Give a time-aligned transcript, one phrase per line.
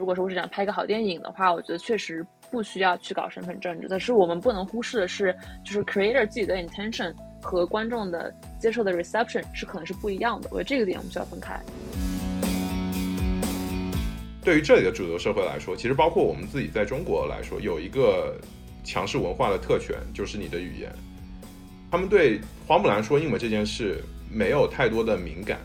[0.00, 3.86] 如果说我是想拍一个好电影的话，我觉得确实不需要去搞身份政治。
[3.86, 10.48] 但是我们不能忽视的是，就是 creator 自己的 intention 和观众的接受的 reception 是可能是不一样的。
[10.50, 11.60] 我觉得这个点我们需要分开。
[14.42, 18.40] 对于这里的主流社会来说，其实包括我们自己在中国来说，有一个
[18.82, 20.90] 强势文化的特权，就是你的语言。
[21.90, 25.60] 他们对花木兰说英文这件事没有太多的敏感，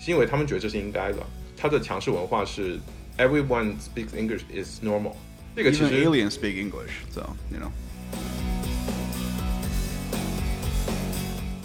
[0.00, 1.18] 是因为他们觉得这是应该的。
[1.56, 2.80] 他的强势文化是
[3.20, 5.14] everyone speaks English is normal。
[5.54, 7.20] 这个其实 aliens speak English，so
[7.52, 7.70] you know。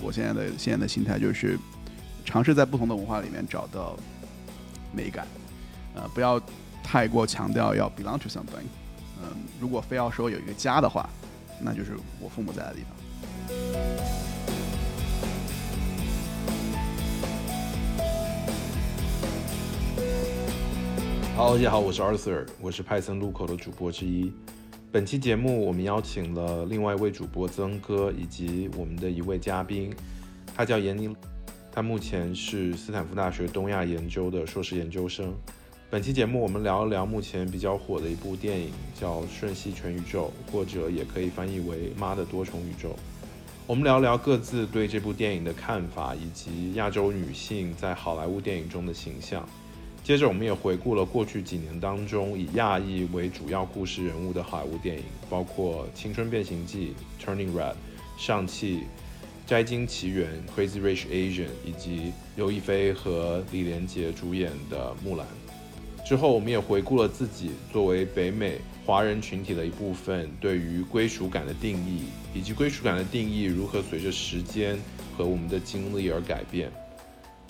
[0.02, 1.58] 我现在的现在的心态就是
[2.26, 3.98] 尝试在不同的文化里面找到
[4.92, 5.26] 美感。
[5.95, 6.42] 呃，不要
[6.83, 8.67] 太过强调要 belong to something。
[9.23, 11.09] 嗯，如果非要说有一个家的话，
[11.61, 14.34] 那就是我父母在的地方。
[21.36, 24.31] 好大家好，我是 Arthur，我是派森路口的主播之一。
[24.89, 29.94] 本期节目我们邀请了另外一位主播曾哥，以及我们的一位嘉宾，
[30.55, 31.14] 他叫闫妮，
[31.73, 35.36] 他目前是斯坦福大学东亚研究的硕士研究生。
[35.89, 42.89] 本期节目，我们聊一聊目前比较火的一部电影，叫《瞬息全宇宙》，或者也可以翻译为《妈的多重宇宙》。
[43.67, 49.45] 我们聊聊各自对这部电影的看法，以及亚洲女性在好莱坞电影中的形象。
[50.06, 56.93] 接着，我们也回顾了过去几年当中以亚裔为主要故事人物的好莱坞电影，包括《青春变形记》
[57.26, 57.73] （Turning Red）、
[58.16, 58.76] 《上汽》、
[59.48, 65.26] 《摘金奇缘》（Crazy Rich Asian） 以及刘亦菲和李连杰主演的《木兰》。
[66.08, 74.77] 之后，我们也回顾了自己作为北美华人群体的一部分对于归属感的定义，以及归属感的定义如何随着时间
[75.17, 76.72] 和我们的经历而改变。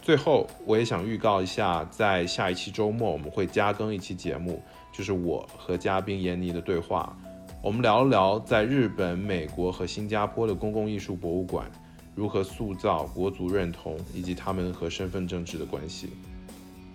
[0.05, 4.61] 最后，我也想预告一下，在下一期周末我们会加更一期节目，
[4.91, 7.17] 就是我和嘉宾闫妮的对话。
[7.59, 11.67] 我们聊一聊在日本、美国和新加坡的公共艺术博物馆
[12.13, 16.11] 如何塑造国族认同，以及他们和身份政治的关系。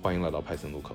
[0.01, 0.95] 欢迎来到派森路口。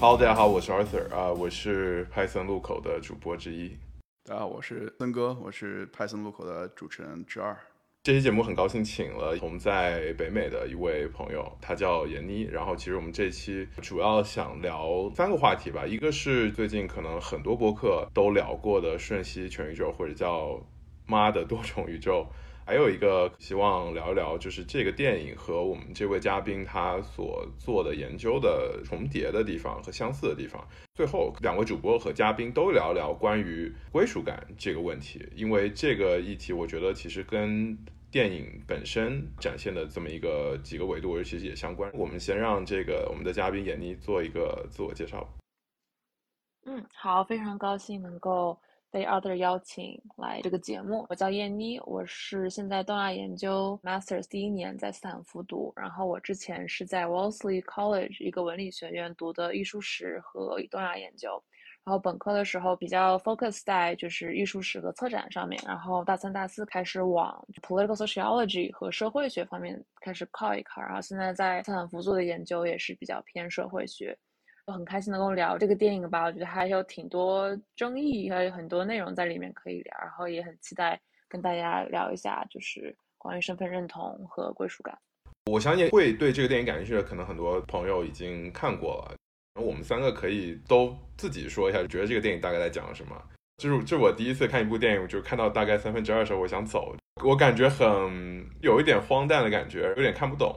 [0.00, 3.76] Hello，大家好，我是 Arthur 啊，我是派森路口的主播之一。
[4.24, 7.54] 大家好，我是森哥，我是派森路口的主持人之二。
[8.04, 12.42] 这期节目很高兴请了我们在北美的一位朋友，他叫闫妮。
[12.50, 20.60] 然后其实我们这期主要想聊三个话题吧，一个是最近可能很多播客都聊过的瞬息全宇宙，或者叫
[21.06, 22.26] 妈的多重宇宙。
[22.64, 30.64] 还有一个希望聊一聊，就是这个电影和我们这位嘉宾他所做的研究的重叠的地方和相似的地方。
[30.94, 37.76] 最后，两位主播和嘉宾都聊聊关于归属感这个问题，因为这个议题，我觉得其实跟
[38.10, 41.90] 电影本身展现的这么一个几个维度，其实也相关。
[41.92, 45.28] 我们先让这个我们的嘉宾闫妮做一个自我介绍。
[46.64, 48.56] 嗯，好，非常高兴能够。
[48.92, 61.42] 被 other 邀请来这个节目，我叫燕妮，我是现在东亚研究 masters 第一年在斯坦福读，然后我之前是在 Wellesley College 一个文理学院读的艺术史和东亚研究，
[61.84, 74.14] 然后本科的时候比较 focus 在就是艺术史和策展上面，然后大三大四开始往 political sociology 和社会学方面开始靠一靠，然后现在在斯坦福做的研究也是比较偏社会学。
[74.66, 84.96] 就很开心能够聊这个电影吧，我觉得还有挺多争议，还有很多内容在里面可以聊，然后也很期待跟大家聊一下，就是关于身份认同和归属感。
[85.50, 89.16] 我相信会对这个电影感兴趣的，可能很多朋友已经看过了。
[89.60, 93.20] 我们三个可以都自己说一下，觉得这个电影大概在讲什么。
[93.58, 96.94] 就是这我第一次看一部电影，就看到大概三分之二的时候，我想走，
[97.24, 100.56] 我感觉很有一点荒诞的感觉，有点看不懂。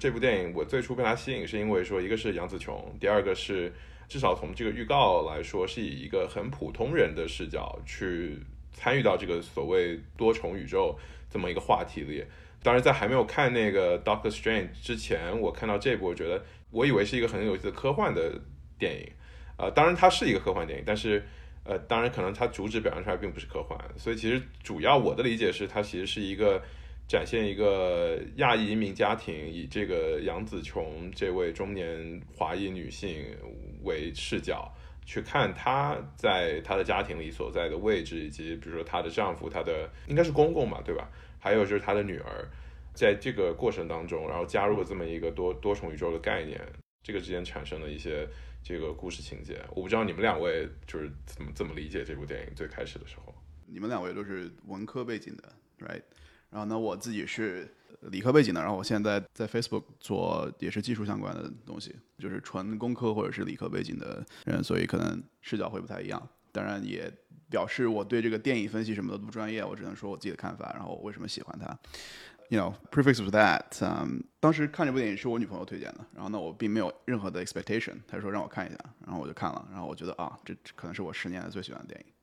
[0.00, 3.72] 这部电影我最初被它吸引，是因为说一个是杨紫琼，第二个是
[4.08, 8.36] 至少从这个预告来说，是以一个很普通人的视角去
[8.72, 10.98] 参与到这个所谓多重宇宙
[11.30, 12.24] 这么一个话题里。
[12.60, 18.40] 当然，在还没有看那个 Doctor Strange 之前，我看到这部，我觉得我以为是一个很有意思的科幻的
[18.76, 19.08] 电影。
[19.56, 21.24] 呃，当然它是一个科幻电影，但是
[21.62, 23.78] 呃，当然可能它主旨表现出来并不是科幻。
[23.96, 26.60] 所以其实主要我的理解是，它其实是一个。
[27.06, 33.24] 展现一个亚裔移民家庭以这个杨紫琼这位中年华裔女性
[33.82, 34.72] 为视角
[35.04, 41.10] 去看她在她的家庭里所在的位置，以及比如说她的丈夫，她的应该是公公嘛，对吧？
[41.38, 42.48] 还有就是她的女儿，
[42.94, 46.58] 在这个过程当中，然后加入了这么一个多多重宇宙的概念，
[47.02, 48.26] 这个之间产生了一些
[48.62, 49.60] 这个故事情节。
[49.74, 53.34] 我不知道你们两位就是怎么怎么理解这部电影最开始的时候。
[53.66, 56.02] 你们两位都是文科背景的，right？
[56.54, 57.68] 然后呢，我自己是
[58.02, 66.28] 理科背景的，然后我现在在 Facebook 做也是技术相关的东西，就是纯工科或者是理科背景的人，所以可能视角会不太一样。
[66.52, 67.12] 当然也
[67.50, 71.76] 表示我对这个电影分析什么的不专业，我只能说我自己的看法，然后我为什么喜欢它。
[72.50, 82.13] You know, prefix to that，嗯，当时看这部电影是我女朋友推荐的，然后呢，我并没有任何的 expectation，她说让我看一下，然后我就看了，然后我觉得啊，这可能是我十年来最喜欢的电影。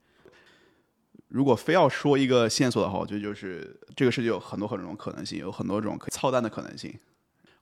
[1.32, 6.94] 如果非要说一个线索的话，我觉得就是这个世界有很多很多种可能性，有很多种可操蛋的可能性。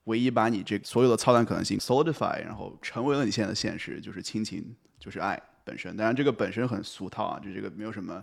[0.04, 5.96] 唯一把你这所有的操蛋可能性 solidify，然后成为了你现在的现实，就是亲情，就是爱本身。
[5.96, 8.20] 当然，这个本身很俗套啊，就这个没有什么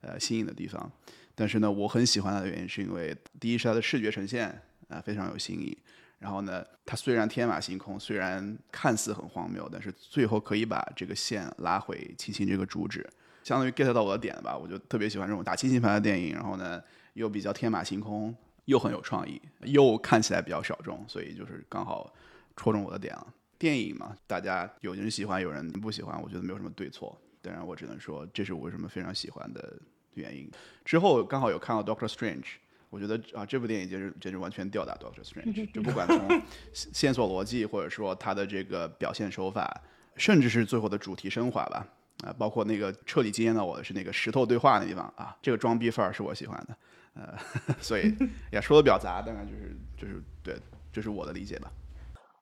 [0.00, 0.90] 呃新颖的地方。
[1.36, 4.48] 但是呢，我很喜欢它的原因是因为，第一是它的视觉呈现
[4.88, 5.78] 啊非常有新意。
[6.18, 13.08] 然后呢，它虽然天马行空，虽然看似很荒谬，但是最后可以把这个线拉回亲情这个主旨。
[13.48, 16.82] 相当于 get 到我的点吧，我就特别喜欢这种打亲情牌的电影，然后呢
[17.14, 18.36] 又比较天马行空，
[18.66, 22.12] 又很有创意，又看起来比较小众，所以就是刚好
[22.56, 23.26] 戳中我的点了。
[23.58, 27.18] 电影嘛，大家有人喜欢，有人不喜欢，我觉得没有什么对错。
[27.40, 29.80] 当然，我只能说这是我为什么非常喜欢的
[30.12, 30.50] 原因。
[30.84, 32.44] 之后刚好有看到 Doctor Strange，
[32.90, 36.42] 我觉得啊这部电影简直简直完全吊打 Doctor Strange， 就不管从
[36.74, 39.80] 线索逻辑，或者说它的这个表现手法，
[40.16, 41.86] 甚至是最后的主题升华吧。
[42.24, 46.76] 啊，包括那个彻底惊艳到我的是那个石头对话那地方啊，这个装逼范儿是我喜欢的，
[47.14, 47.38] 呃，
[47.80, 48.12] 所以
[48.50, 50.56] 也说的比较杂，当然就是就是对，
[50.92, 51.70] 这是我的理解吧。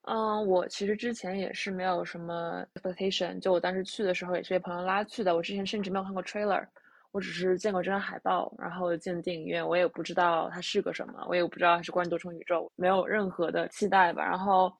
[0.08, 6.64] 嗯，我其实之前也是没有什么 expectation，就我当时去的时候也是被朋友拉去的，我之前甚至没有看过 trailer，
[7.11, 14.25] 我只是见过这张海报，然后进电影院，我也不知道它是个什么，我也不知道它是关于多重宇宙，没有任何的期待吧。
[14.25, 14.73] 然后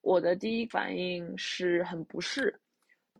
[0.00, 2.54] 我的第一反应是很不适。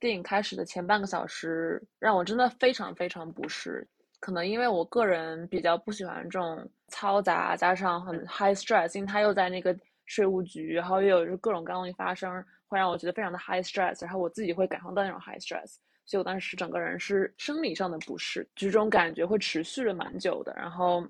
[0.03, 3.87] 电影开始的前半个小时让我真的非常非常不适，
[4.19, 9.73] 可能因为我个人比较不喜欢这种嘈杂加上很 high stress，因为他又在那个
[10.07, 21.07] 税务局，然后又有各种各样东西发生，会让我觉得非常的 high stress，然后我自己会感受到那种 high stress，所以我当时整个人是生理上的不适，就这种感觉会持续了蛮久的，然后。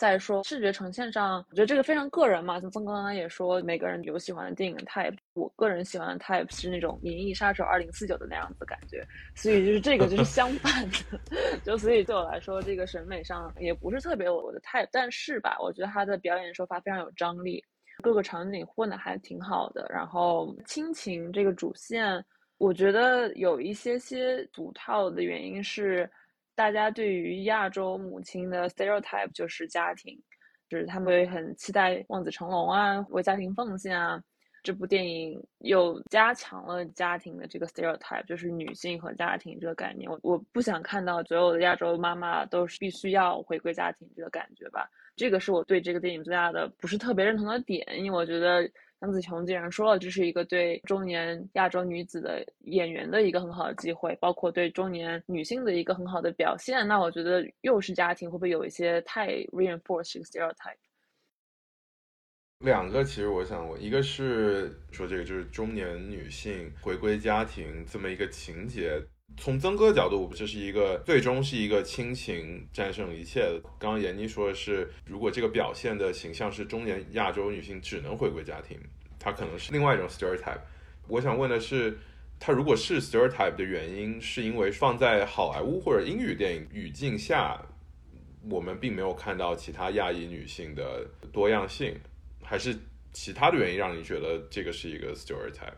[0.00, 2.58] 再说视觉呈现上，我觉得这个非常个人嘛。
[2.58, 5.14] 像曾刚刚也说，每个人有喜欢的电影 type。
[5.34, 11.20] 我个人喜欢的 type 是那种《银翼杀手2049》的那样子感觉，所以就是这个就是相反的。
[11.62, 14.88] 就所以对我来说，这个审美上也不是特别我的 type。
[14.90, 17.62] 但是吧，我觉得他的表演手法非常有张力，
[18.02, 19.86] 各个场景混的还挺好的。
[19.90, 22.24] 然后亲情这个主线，
[22.56, 26.10] 我觉得有一些些俗套的原因是。
[26.60, 30.14] 大家对于亚洲母亲的 stereotype 就是家庭，
[30.68, 34.22] 就是他们会很期待望子成龙啊，为家庭奉献啊。
[34.62, 40.10] 这部电影又加强了家庭的这个 stereotype，就是女性和家庭这个概念。
[40.10, 44.86] 我我不想看到所有的亚洲妈妈都是必须要回归家庭这个感觉吧。
[45.16, 48.70] 这个是我对这个电影最大的不是特别认同的点，因为我觉得。
[49.00, 56.86] 杨紫琼既然说了，这是一个对中年亚洲女子的演员的一个很好的机会，包括对中年女性的一个很好的表现。
[56.86, 60.76] 那我觉得又是家庭，会不会有一些太 reinforce 这个 stereotype？
[62.58, 69.02] 两个其实我想问，一个是说这个就是中年女性回归家庭这么一个情节，
[69.36, 73.42] 从曾哥角度，这是一个最终是一个亲情战胜一切。
[73.78, 78.78] 刚刚闫妮说的是，如果这个表现的形象是中年亚洲女性只能回归家庭。
[79.18, 80.60] 它可能是另外一种 stereotype。
[81.06, 81.98] 我想问的是，
[82.38, 87.60] 它如果是 stereotype 的原因，是因为放在好莱坞或者英语电影语境下，
[88.48, 91.94] 我们并没有看到其他亚裔女性的多样性，
[92.42, 92.74] 还是
[93.12, 95.74] 其他的原因让你觉得这个是一个 stereotype？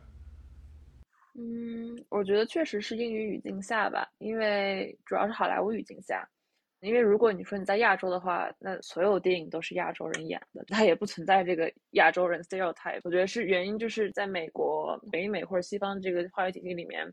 [1.35, 6.29] 嗯，我觉得确实是英语语境下吧，因为主要是好莱坞语境下。
[6.81, 13.01] 因为如果你说你在亚洲的话，那所有电影都是亚洲人演的，它也不存在这个亚洲人 stereotype。
[13.05, 17.07] 我觉得是原因就是在美国、北美或者西方这个话语体系里面，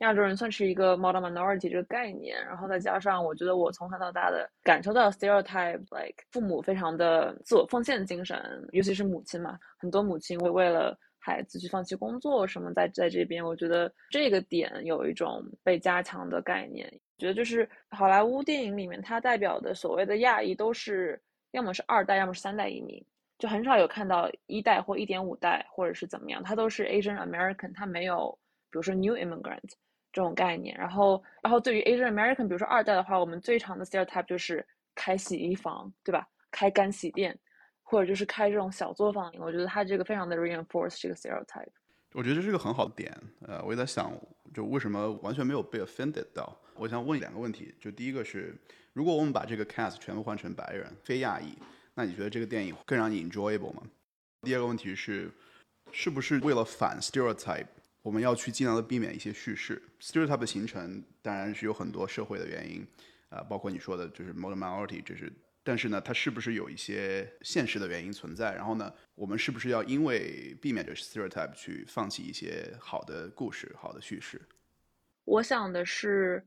[0.00, 8.38] 亚洲人算是一个 modern minority 这个概念，然后再加上我觉得我从小到大的感受到 stereotype，like 父母非常的自我奉献精神，
[8.72, 10.94] 尤其是母亲嘛，很多母亲会为了
[11.26, 16.88] 孩子去放弃工作什么，在在这边，我觉得这个点有一种被加强的概念。
[17.18, 23.04] 觉得就是好莱坞电影里面，它代表的所谓的亚裔都是要么是二代，要么是三代移民，
[23.40, 28.38] 就很少有看到一代或一点五代或者是怎么样，它都是 Asian American，它没有
[28.70, 29.72] 比如说 New Immigrant
[30.12, 30.76] 这种概念。
[30.78, 34.64] 然后，然后对于 Asian American，比如说二代的话，我们最常的 stereotype 就是
[34.94, 36.28] 开洗衣房，对吧？
[36.52, 37.38] 开干洗店，
[37.88, 39.32] 或者就是开这种小作坊。
[39.38, 41.68] 我觉得他这个非常的 reinforce 这个 stereotype。
[42.12, 43.16] 我觉得这是个很好的点。
[43.46, 44.12] 呃，我也在想，
[44.52, 46.54] 就为什么完全没有被 offended 到？
[46.74, 48.54] 我想问两个问题，就第一个是，
[48.92, 51.56] 如果我们把这个 cast 全部换成白人、非亚裔，
[51.94, 53.82] 那你觉得这个电影更让你 enjoyable 吗？
[54.42, 55.30] 第二个问题是，
[55.92, 57.66] 是不是为了反 stereotype，
[58.02, 62.86] 我们要去尽量的避免一些叙事？stereotype 的形成当然是有很多社会的原因，
[63.28, 65.32] 啊，包括你说的就是 modern minority，这是，
[65.66, 68.54] 但是呢，它是不是有一些现实的原因存在？
[68.54, 74.40] 然后呢，我们是不是要因为避免这 stereotype 去放弃一些好的故事、好的叙事？
[75.24, 76.46] 我想的是。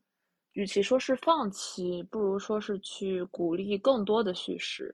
[0.54, 4.94] 与其说是放弃，不如说是去鼓励更多的叙事。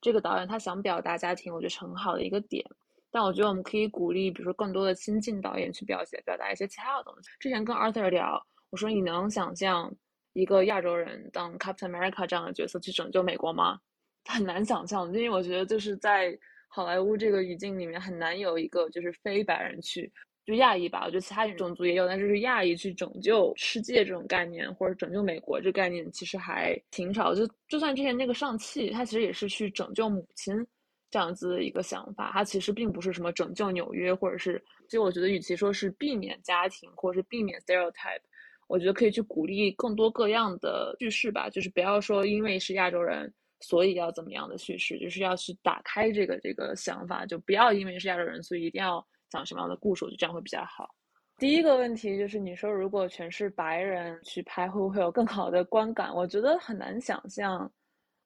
[0.00, 2.62] 这个导演他想表达家庭，我觉得是很好的一个点。
[3.10, 7.30] 但我觉得我们可以鼓励，比如说更多的新晋导演去表写、表达一些其他的东西。
[7.38, 9.90] 之前跟 Arthur 聊，我说你能想象
[10.36, 13.80] 一个亚洲人当 Captain America 这样的角色去拯救美国吗？
[14.26, 16.38] 很难想象，因为我觉得就是在
[16.68, 20.12] 好莱坞这个语境里面，很难有一个就是非白人去。
[20.44, 27.34] 就亚裔吧，我觉得其他种族也有，但是是亚裔去拯救世界这种概念，或者拯救美国这概念，其实还挺少。
[27.34, 30.54] 就就算之前那个上汽，他其实也是去拯救母亲
[31.10, 38.20] 这样子的一个想法，他其实并不是什么拯救纽约，或者是，其实我觉得与其说是避免家庭，或者是避免 stereotype，
[38.66, 49.06] 我觉得可以去鼓励更多各样的叙事吧，就是不要说因为是亚洲人，所以要怎么样的叙事，就是要去打开这个这个想法，就不要因为是亚洲人，所以一定要。
[49.28, 50.88] 讲什么样的故事，我觉得这样会比较好。
[51.36, 56.14] 第一个问题就是，你说如果全是白人去拍，会不会有更好的观感？
[56.14, 57.70] 我觉得很难想象。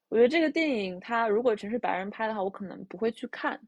[0.09, 3.59] 我觉得这个电影它如果全是白人拍的话，我可能不会去看。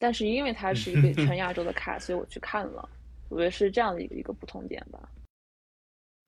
[0.00, 2.88] 但是因为它是一个全 亚洲的卡，所以我去看了。
[3.30, 5.08] 我觉得是这样的一个一个不同点吧。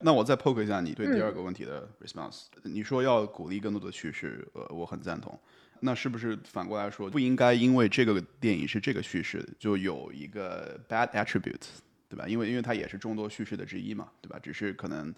[0.03, 2.47] 那我再 poke 一下你对第二个问题的 response。
[2.63, 5.39] 你说要鼓励更多的叙事，呃，我很赞同。
[5.81, 11.67] 那是不是反过来说，不应该因为这个电影是这个叙事，就有一个 bad attribute，
[12.09, 12.27] 对吧？
[12.27, 14.39] 因为因为它也是众多叙事的之一嘛，对吧？
[14.43, 15.15] 只是可能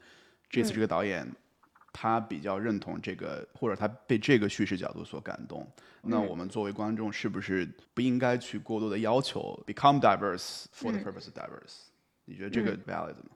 [0.49, 1.29] 这次这个导演
[1.93, 5.67] 他比较认同这个，或者他被这个叙事角度所感动。
[6.03, 11.87] 那我们作为观众，是不是不应该去过多的要求 become diverse for the purpose of diverse？
[12.25, 13.31] 你觉得这个 valid 吗？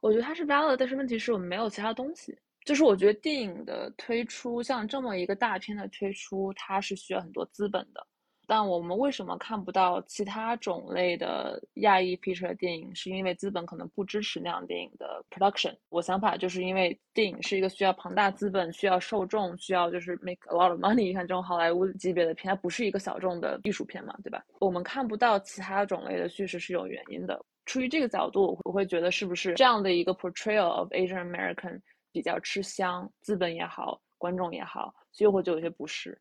[0.00, 2.36] 我觉得它是 valid，但是问题是我们没有其他东西。
[2.64, 8.06] 就是我觉得电影的推出，像这么一个大片的推出，它是需要很多资本的。
[8.50, 12.92] 但我们为什么看不到其他种类的亚裔 feature 电影？
[12.96, 15.72] 是因为资本可能不支持那样电影的 production。
[15.88, 21.04] 我想法就是因为电影是一个需要庞大资本、需要受众、需要就是 make a lot of money。
[21.04, 24.44] 你看这种好莱坞级别的片，它不是一个小众的艺术片嘛，对吧？
[24.58, 27.40] 我们看不到其他种类的叙事是有原因的。
[27.66, 31.80] 出于这个角度，我会觉得是不是这样的一个 portrayal of Asian American？
[32.10, 36.20] 比较吃香，资本也好，观众也好，所以会就有些不适。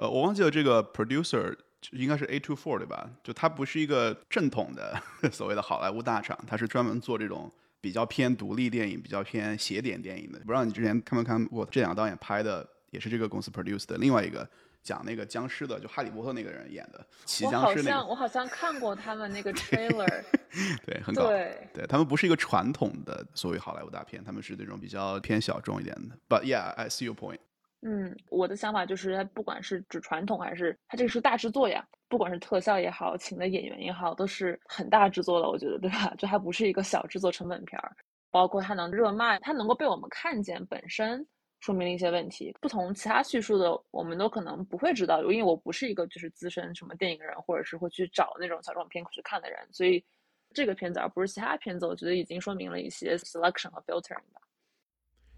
[0.00, 1.54] 呃，我忘记了这个 producer
[1.92, 3.10] 应该是 A two four 对吧？
[3.22, 4.98] 就他不是一个正统的
[5.30, 7.52] 所谓的好莱坞大厂，他是专门做这种
[7.82, 10.38] 比较偏独立电影、比较偏写点电影的。
[10.38, 14.48] 不知道你之前看没看过这两个导演拍的，也是这个公司 produce 的另外一个。
[14.82, 20.24] 讲那个僵尸的，就哈利波特那个人演的骑僵尸那个，我好像看过他们那个 trailer，
[20.86, 26.16] 对，很搞，对，对他们不是一个传统的所谓好莱坞大片，他们是那种比较偏小众一点的。
[26.30, 27.40] But yeah, I see your point。
[27.82, 36.14] 嗯，我的想法就是，它不管是指传统还是它这个是大制作呀，不管是特效也好，请的演员也好，都是很大制作的，我觉得对吧？
[36.18, 37.96] 这还不是一个小制作成本片儿，
[38.30, 41.26] 包括它能热卖，它能够被我们看见本身。
[41.60, 50.02] 说明了一些问题，不同其他叙述的，我们都可能不会知道，因为我不是一个就是资深什么电影人，或者是会去找那种小众片去看的人，所以
[50.54, 54.40] 这个片子而不是其他片子，我觉得已经说明了一些 selection 和 filtering 吧。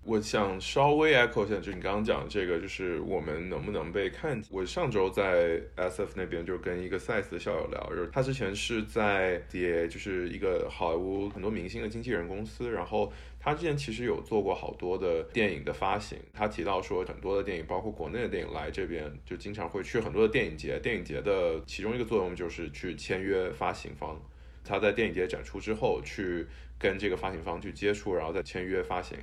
[0.04, 4.50] 我想稍微 echo 一下，就是你刚刚讲的这个，就是我们能不能被看见。
[4.52, 16.18] 我上周在 SF 那边就跟一个 size 的校友聊，就是他之前是在 D，就是一个好莱坞很多明星的经纪人公司，然后他之前其实有做过好多的电影的发行。
[16.32, 20.80] 他提到说，很多的电影，包括国内的电影来这边，就经常会去很多的电影节。
[20.80, 24.21] 电影节的其中一个作用就是去签约发行方。
[24.64, 26.44] 他在电影节展出之后，去
[26.76, 29.16] 跟这个发行方去接触，然后再签约发行。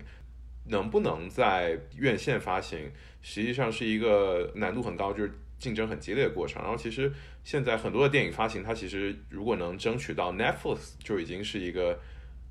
[0.69, 6.61] 能不能在院线发行，实际上是一个难度很高，就是竞争很激烈的过程。
[6.61, 7.11] 然后其实
[7.43, 11.99] 现在很多的电影发行，它其实如果能争取到 Netflix，就已经是一个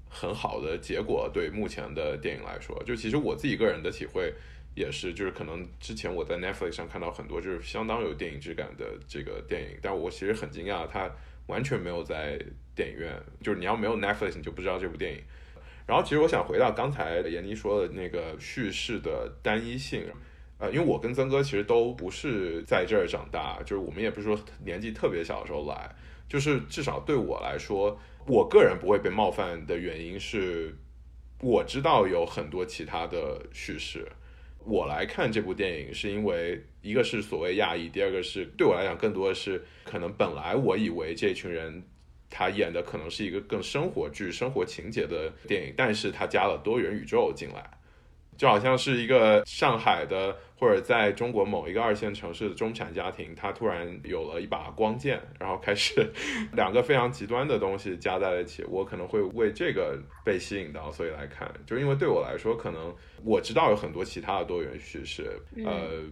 [0.09, 1.31] 很好的结果。
[1.33, 4.35] 对目前的电影来说，就其实我自己个人的体会，
[4.75, 11.11] 也是，就是可能之前我在 Netflix 上看到很多就是相当有电影质感的这个电影，但我其实很惊讶，它
[11.47, 12.39] 完全没有在
[12.75, 15.23] 电影院，就是你要没有 Netflix 你就不知道这部电影。
[15.89, 20.05] 然后其实我想回到刚才闫妮说的那个叙事的单一性，
[20.59, 25.91] 呃，因为我跟曾哥其实都不是在这儿长大，就是我们也不是说年纪特别小的时候来，
[26.29, 30.77] 就是至少对我来说，我个人不会被冒犯的原因是，
[31.41, 34.07] 我知道有很多其他的叙事。
[34.67, 41.83] 我来看这部电影是因为一个是所谓亚裔，第二个是对我来讲更多的是可能本来我以为这群人。
[42.31, 47.71] 他演的可能是一个更生活剧、生活情节的电影，但是他加了多元宇宙进来，
[48.37, 56.07] 就好像是一个上海的或者在中国某一个二线城市的中产家庭，他突然有了一把光剑，然后开始
[56.53, 62.95] 两个非常极端的东西加在了一起，我可能会为这个被吸引到，所以来看，就因为对我来说，可能
[63.25, 65.33] 我知道有很多其他的多元叙事，
[65.65, 66.03] 呃。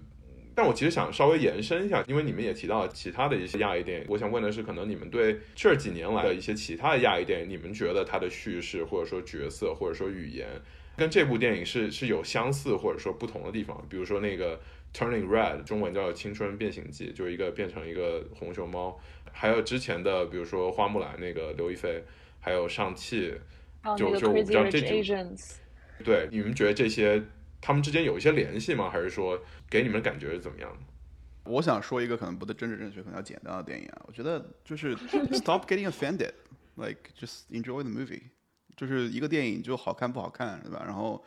[0.57, 10.49] 但我其实想稍微延伸一下，因为你们也提到了其他的一些亚裔电影，我想问的是，可能你们对这几年来的一些其他的亚裔电影，你们觉得它的叙事或者说角色或者说语言，
[10.97, 13.85] 跟这部电影是是有相似或者说不同的地方？
[13.91, 14.59] 比如说那个
[14.95, 18.99] Turning Red，中文叫《青春变形记》，就一个变成一个红熊猫，
[19.31, 22.03] 还有之前的，比如说花木兰那个刘亦菲，
[22.41, 23.35] 还有上汽，
[23.99, 25.03] 就就我不知道这几，
[26.03, 27.23] 对，你们觉得这些？
[27.67, 28.89] 他们之间有一些联系吗？
[28.89, 29.37] 还是说
[29.69, 30.71] 给你们感觉是怎么样？
[31.43, 34.03] 我想说一个可能不太政治正确、可能要简单的电影啊。
[34.07, 34.97] 我觉得就是
[35.33, 38.23] Stop getting offended，like just enjoy the movie。
[38.77, 40.81] 就是一个电影就好看不好看，对吧？
[40.87, 41.25] 然后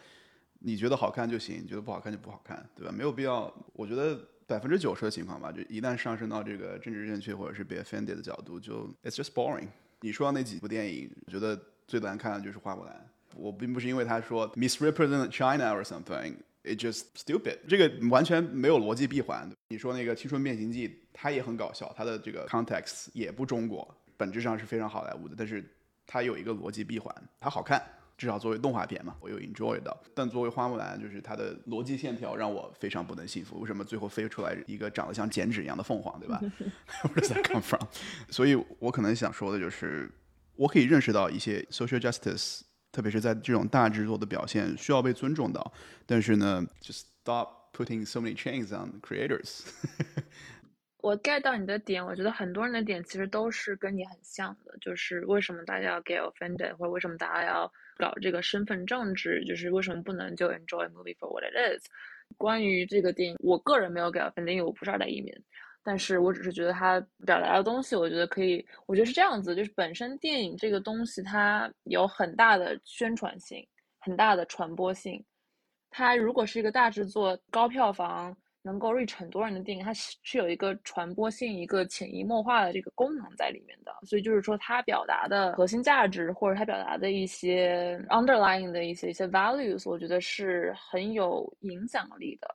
[0.60, 2.94] 你觉得好看就行，觉得不好看就不好看，对吧？
[2.94, 3.54] 没有必要。
[3.74, 4.18] 我觉得
[4.48, 9.68] 百分之九十的情况吧，就一旦上升到这个政治正确或者是 be offended 的角度，就 it's just boring。
[10.00, 13.09] 你说那几部电影，我觉得最难看的就是花木兰。
[13.36, 17.58] 我并不是因为他说 misrepresent China or something，it just stupid。
[17.68, 19.50] 这个完全没有逻辑闭环。
[19.70, 25.64] 你说那个《青春变形记》，它也很搞笑，它的这个 context 也不中国，本质上是非常好莱坞的，但是
[26.08, 27.82] 它有一个逻辑闭环，它好看，
[28.18, 29.96] 至少作为动画片嘛，我有 enjoy 到。
[30.16, 33.60] 但作为花木兰，就是它的逻辑线条让我非常不能信服。
[33.60, 36.42] 为什么最后飞出来一个长得像剪纸一样的凤凰，对吧？
[37.04, 37.88] Where does that come from？
[38.30, 40.12] 所以我可能想说的就是，
[40.56, 42.62] 我可以认识到一些 social justice。
[42.92, 45.72] 特别是在这种大制作的表现需要被尊重到，
[46.06, 49.62] 但是呢，just stop putting so many chains on creators。
[51.02, 61.86] 我 get 到你的点，我觉得很多人的点其实都是跟你很像的，就是为什么大家要 get offended，或者为什么大家要搞这个身份政治，就是为什么不能就 enjoy movie for what it is。
[62.38, 65.34] 关于这个电影，我个人没有 get offended，因为我不是二代移民。
[65.90, 75.26] 但是我只是觉得他表达的东西，我觉得可以，我觉得是这样子，就是本身电影这个东西它有很大的宣传性，很大的传播性。
[75.90, 83.92] 它如果是一个大制作、高票房、能够 reach 很多人的电影，它是是有一个传播性、一个潜移默化的这个功能在里面的。
[84.06, 92.48] 所以就是说，它表达的核心价值，或者它表达的一些 underlying 的一些一些 values，我觉得是很有影响力的。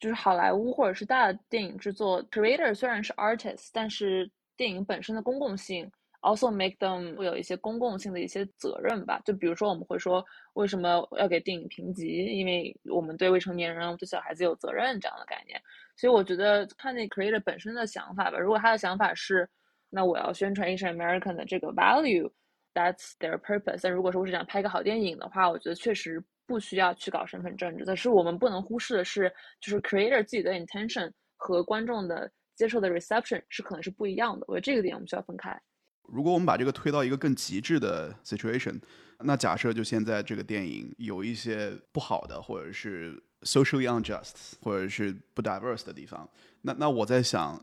[0.00, 9.20] 就是好莱坞或者是大的电影制作，creator 虽然是 artist，但是电影本身的公共性 also make them 会有一些公共性的一些责任吧。
[9.24, 10.22] 就比如说我们会说，
[10.54, 12.06] 为什么要给电影评级？
[12.26, 15.58] 因为我们对未成年人、对小孩子有责任这样的概念。
[15.96, 18.38] 所以我觉得看那 creator 本身的想法吧。
[18.38, 19.48] 如果他的想法是，
[19.88, 23.80] 那我要宣传 Asian American 的这个 value，that's their purpose。
[23.82, 26.22] 但如果说我是想拍个好电影的话，我觉得确实。
[26.46, 34.44] 不需要去搞身份政治，但是我们不能忽视的是，就是 creator 自己的 intention 和观众的接受的 reception 是可能是不一样的。
[34.48, 35.60] 我觉得这个点我们需要分开。
[36.02, 38.78] 如果我们把这个推到一个更极致的 situation，
[39.20, 46.28] 那假设就现在这个电影有一些不好的，或者是 socially unjust，或者是不 diverse 的地方，
[46.60, 47.58] 那那我在想，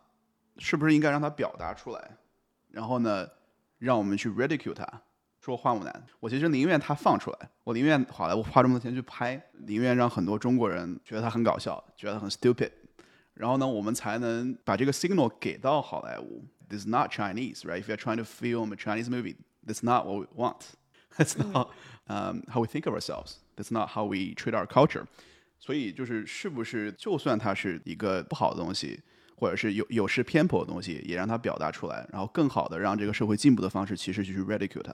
[0.58, 2.18] 是不是应该让它表达出来，
[2.70, 3.28] 然后呢，
[3.78, 5.02] 让我们去 ridicule 它。
[5.44, 12.70] 说花木兰，我其实宁愿他放出来，我宁愿好莱坞花这么多钱去拍，宁愿让很多中国人觉得他很搞笑，觉得他很 stupid，
[13.34, 16.46] 然后呢，我们才能把这个 signal 给到好莱坞。
[16.70, 17.82] This is not Chinese, right?
[17.82, 20.60] If you're trying to film a Chinese movie, that's not what we want.
[21.18, 21.70] That's not
[22.08, 23.38] um, how we think of ourselves.
[23.58, 25.06] That's not how we treat our culture.
[25.60, 29.02] 所以就是是不是就算它是一个不好的东西，
[29.36, 34.94] 或者是有有失偏颇的东西，也让它表达出来，然后更好的让这个社会进步的方式，其实就是 ridicule 它。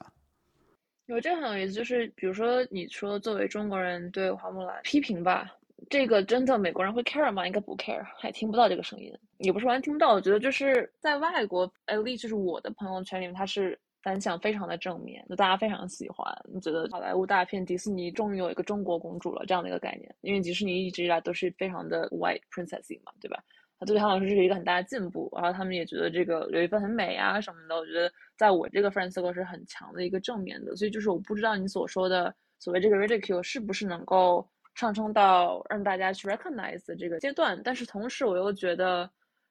[1.07, 5.49] 有这很有意思，就是比如说你说作为中国人对花木兰批评吧，
[5.89, 7.47] 这个真的美国人会 care 吗？
[7.47, 10.13] 应该不 care，还听不到这个声音，也不是完全听不到。
[10.13, 16.29] 我觉得就是在外国，at least 就是我的朋友圈里面，他是反响非常的正面，就大家非常喜欢，
[16.61, 23.41] 觉得好莱坞大片迪士尼终于有一个中国公主了这样的一个概念，因为迪士尼一直以来都是非常的 white princessy 嘛，对吧？
[23.79, 39.07] 啊，对他们来说是一个很大的进步，然后他们也觉得这个刘亦菲很美啊什么的，我觉得在我这个 friend circle 是很强的一个正面的，所以就是我不知道你所说的所谓这个 ridicule 是不是能够上升到让大家去 recognize 这个阶段，但是同时我又觉得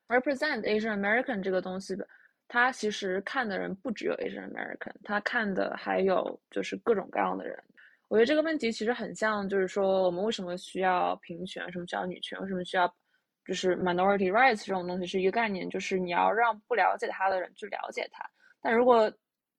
[0.08, 1.96] represent Asian American 这个东西，
[2.48, 7.56] 他其实看的人不只有 Asian American，他看的还有就是各种各样的人。
[8.08, 12.92] 我觉得这个问题其实很像，就是说我们为什么需要平权，什么需要女权，为什么需要。
[13.46, 18.28] 就是 minority rights 这种东西是一个概念，就是你要让不了解他的人去了解他。
[18.60, 19.12] 但如果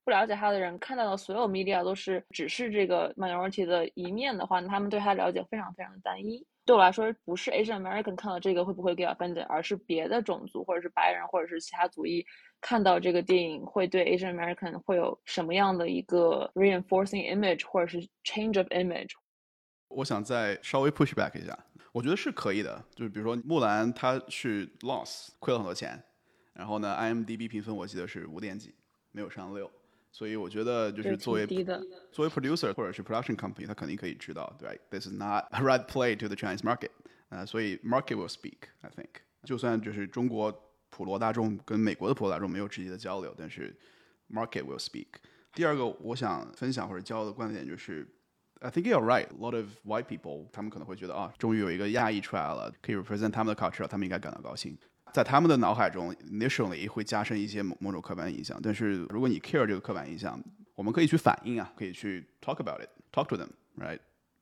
[0.03, 6.45] 不了解他的人看到的所有 media 都是只是这个 minority 的一面的话，那他们对他了解非常非常的单一。
[6.65, 12.25] 对我来说，不是 Asian American 看到这个会不会 get offended，而是别的种族或者是白人或者是其他族裔
[12.59, 19.11] 看到这个电影会对 Asian American 会有什么样的一个 reinforcing image 或者是 change of image。
[19.87, 21.57] 我想再稍微 push back 一下。
[21.97, 25.99] 我觉得是可以的，就是比如说木兰，他是 loss 亏了很多钱，
[26.53, 28.75] 然后呢，IMDB 评分我记得是五点几，
[29.11, 29.67] 没有上六，
[30.11, 31.47] 所以我觉得就是作为
[32.11, 36.91] 作为 producer 或者是 production company，他肯定可以知道，对，this is not a right play to the Chinese market，
[37.29, 40.53] 呃，所以 market will speak，I think，就算就是中国
[40.91, 43.75] 普罗大众跟美国的普罗大众没有直接的交流，但是
[44.29, 45.07] market will speak。
[45.55, 48.07] 第二个我想分享或者交流的观点就是。
[48.59, 49.27] I think you're right.
[49.27, 54.75] A lot of white people，他们可能会觉得啊，终于有一个亚裔出来了，可以 represent 他们的 culture，他们应该感到高兴。
[55.13, 58.59] 在他们的脑海中，initially 会加深一些某某种刻板印象。
[58.61, 60.41] 但是如果你 care 这个刻板印象，
[60.75, 63.99] 我们可以去反映啊，可以去 talk about it，talk to them，right？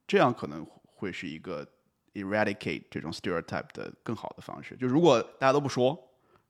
[0.07, 1.67] 这样可能会是一个
[2.13, 4.75] eradicate 这种 stereotype 的更好的方式。
[4.77, 5.97] 就如果大家都不说，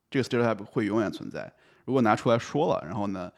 [0.09, 1.51] 这个 stereotype 会永远存在。
[1.83, 3.31] 如果拿出来说了，然后呢，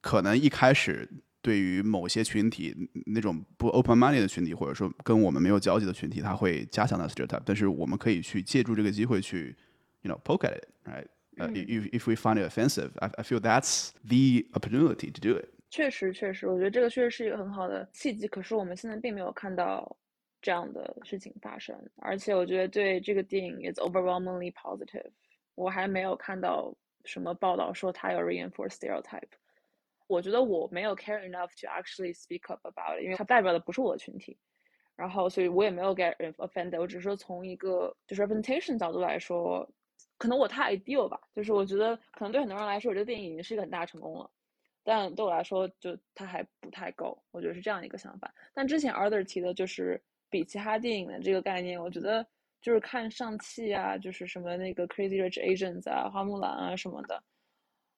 [0.00, 1.08] 可能一开始。
[1.45, 2.75] 对于某些群体，
[3.07, 7.41] 那种不 open money 的群体，或者说跟我们没有交集的群体，他会加强那 stereotype。
[7.45, 9.55] 但是我们可以去借助这个机会去，
[10.01, 11.07] you know poke at it，right？
[11.37, 15.49] 呃，if if we find it offensive，I I feel that's the opportunity to do it。
[15.69, 18.27] 确实，确实，我觉得这个确实是一个很好的契机。
[18.27, 19.97] 可是我们现在并没有看到
[20.41, 25.09] 这样的事情发生，而且我觉得对这个电影 is overwhelmingly positive。
[25.55, 29.31] 我还没有看到什么报道说它有 reinforce stereotype。
[30.08, 34.38] 我觉得我没有 care enough to actually speak up about it，因为它代表的不是我的群体，
[34.94, 36.80] 然后所以我也没有 get offended。
[36.80, 39.68] 我只是说从一个就是 representation 角度来说，
[40.16, 44.30] 可能我太 ideal 吧，就是我觉得可能对很多人来说，我这个电影已经是一个很大成功了，
[44.84, 48.32] 但对我来说就它还不太够，我觉得是这样一个想法。
[48.54, 52.24] 但之前 Arthur 提的就是比其他电影的这个概念，我觉得
[52.62, 57.20] 就是看上汽啊，就是什么那个 Crazy Rich Asians 啊、花木兰啊什么的，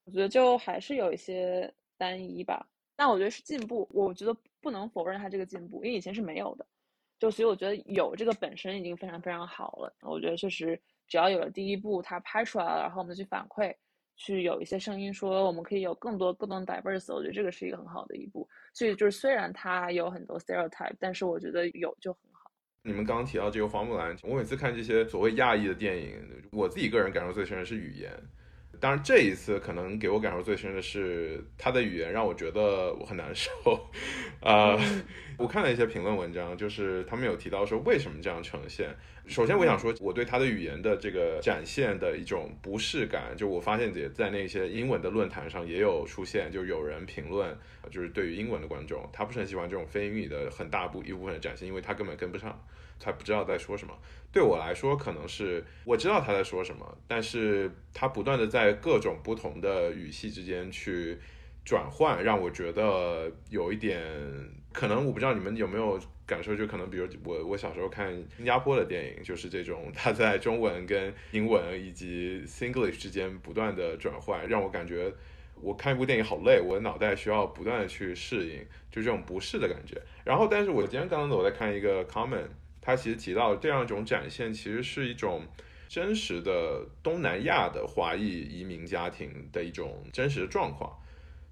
[0.05, 1.71] 我觉得就还是有一些。
[1.99, 3.87] 单一吧，但我觉得是进步。
[3.91, 6.65] 我觉得不能否认它这个进步，因为以前是没有的。
[7.19, 9.93] 就所以我觉得有这个本身已经非常非常好了。
[10.03, 13.75] 我觉得确实只要有了第一步，它拍出来了，然后我们去反馈，
[14.15, 18.47] 去有一些声音说我们可以有更多更多 diverse，我觉得这个是一个很好的一步。
[18.73, 22.49] 所以就是虽然它有很多 stereotype，但是我觉得有就很好。
[22.81, 26.17] 你们刚刚提到这个花木兰，我每次看这些所谓亚裔的电影，
[26.53, 28.09] 我自己个人感受最深的是语言。
[28.79, 33.51] 当然，这一次可能给我感受最深的是他的语言让我觉得我很难受。
[34.41, 34.79] 呃，
[35.37, 38.89] 我看了一些评论文章，就是他们有提到说为什么这样呈现。
[39.27, 47.55] 首先，我想说我对他的语言的这个展现的一种不适感，就我发现也在那些英文的论坛上也有出现，就有人评论，
[47.91, 52.59] 就是对于英文的观众，他不是很喜欢这种非英语的很大部一部分的展现，因为他根本跟不上。
[52.99, 53.93] 他不知道在说什么。
[54.31, 61.17] 对我来说，可能是我知道他在说什么，但是他不断的在各种不同的语系之间去
[61.65, 63.99] 转换，让我觉得有一点
[64.71, 65.03] 可能。
[65.03, 75.11] 我不知道你们有没有感受，就可能比如我我小时候看新加坡的电影，就是这种他在中文跟英文以及 Singlish 之间不断的转换，让我感觉
[75.59, 78.59] 我看一部电影好累，我的脑袋需要不断的去适应，
[78.91, 79.99] 就这种不适的感觉。
[80.23, 82.45] 然后，但是我今天刚刚我在看一个 comment。
[82.81, 85.43] 他其实提到这样一种展现，其实是一种
[85.87, 90.91] 真实的东南亚的华裔移民家庭的一种真实的状况。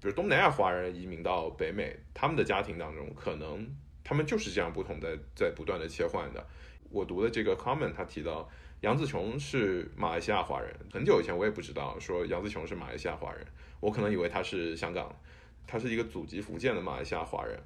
[0.00, 3.68] 比如东南亚华人移民到北美，他们的家庭当中，可能
[4.04, 6.46] 他们就是这样不同的在不断的切换的。
[6.88, 8.48] 我读的这个 comment，他提到
[8.82, 13.44] 杨紫琼是马来西亚华人，很久以前我也不知道说杨紫琼是马来西亚华人，
[13.80, 15.14] 我可能以为他是香港，
[15.66, 17.60] 他是一个祖籍福建的马来西亚华人。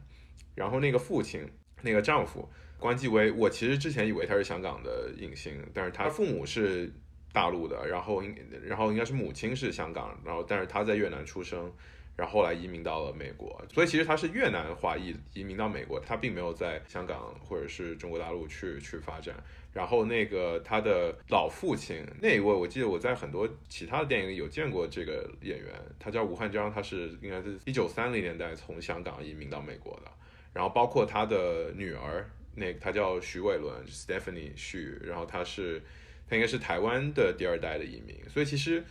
[0.54, 1.46] 然后那个父亲，
[1.82, 2.50] 那个丈夫。
[2.82, 6.92] 关继威，我其实之前以为他是香港的影星，但是他父母是
[7.32, 11.72] 大陆的，然后应然后应该是母亲是香港，然后但是他在越南出生，
[12.16, 19.34] 然后后来移民到了美国，所以其实他是越南华裔移民到美国，他并没有在香港或者是中国大陆去去发展。
[19.72, 30.10] 然后那个他的老父亲那一位，我记得我在很多其他的电影里有见过这个演员，他叫吴汉章，他是应该是一九三零年代从香港移民到美国的。
[30.52, 35.82] 然后包括他的女儿，那他叫徐伟伦 （Stephanie 徐），然后他是
[36.28, 38.16] 他应该是台湾的第二代的移民。
[38.28, 38.84] 所以其实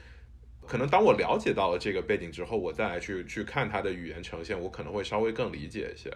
[0.68, 6.12] 可能当我了解到了这个背景之后，我再来去去看他的语言呈现，我可能会稍微更理解一些。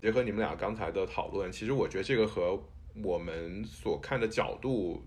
[0.00, 2.62] 结合你们俩刚才的讨论，其实我觉得这个和
[3.02, 5.06] 我们所看的角度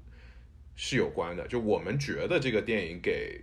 [0.76, 3.42] 是有关的，就我们觉得这个电影给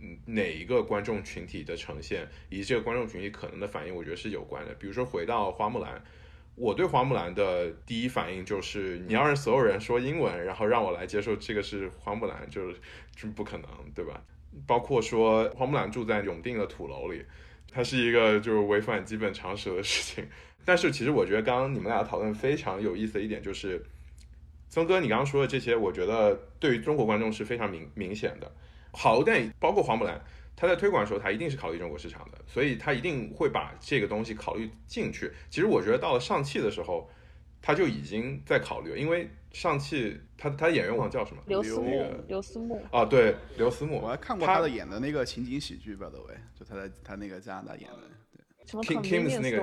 [0.00, 4.74] 嗯哪一个观众群体的呈现，以及这个观众群体可能的反应，我觉得是有关的。
[4.74, 6.02] 比如说回到花木兰，
[6.56, 12.76] 我对花木兰的第一反应就是你要让所有人说英文，然后让我来接受这个是花木兰，就是
[13.14, 14.20] 这不可能，对吧？
[14.66, 17.22] 包括说花木兰住在永定的土楼里，
[17.70, 20.26] 它是一个就是违反基本常识的事情。
[20.64, 23.84] 但是其实我觉得刚刚你们俩讨论非常有意思的一点就是，
[24.68, 28.50] 曾哥你刚刚说的这些，我觉得对于中国观众是非常明明显的。
[28.92, 30.18] 好电影，包括花木兰，
[30.56, 35.30] 他在推广的时候，他一定是考虑中国市场的，所以他一定会把这个东西考虑进去。
[35.50, 37.08] 其实我觉得到了上汽的时候，
[37.60, 42.82] 他就已经在考虑了，因为上汽他他演员忘了叫什么，刘思慕，刘思慕。
[42.90, 47.98] 啊，对，刘思慕，我还看过他的演的那个情景喜剧，by the way，就他在他那个加拿大演的。
[48.82, 49.58] Kim Kim's 那个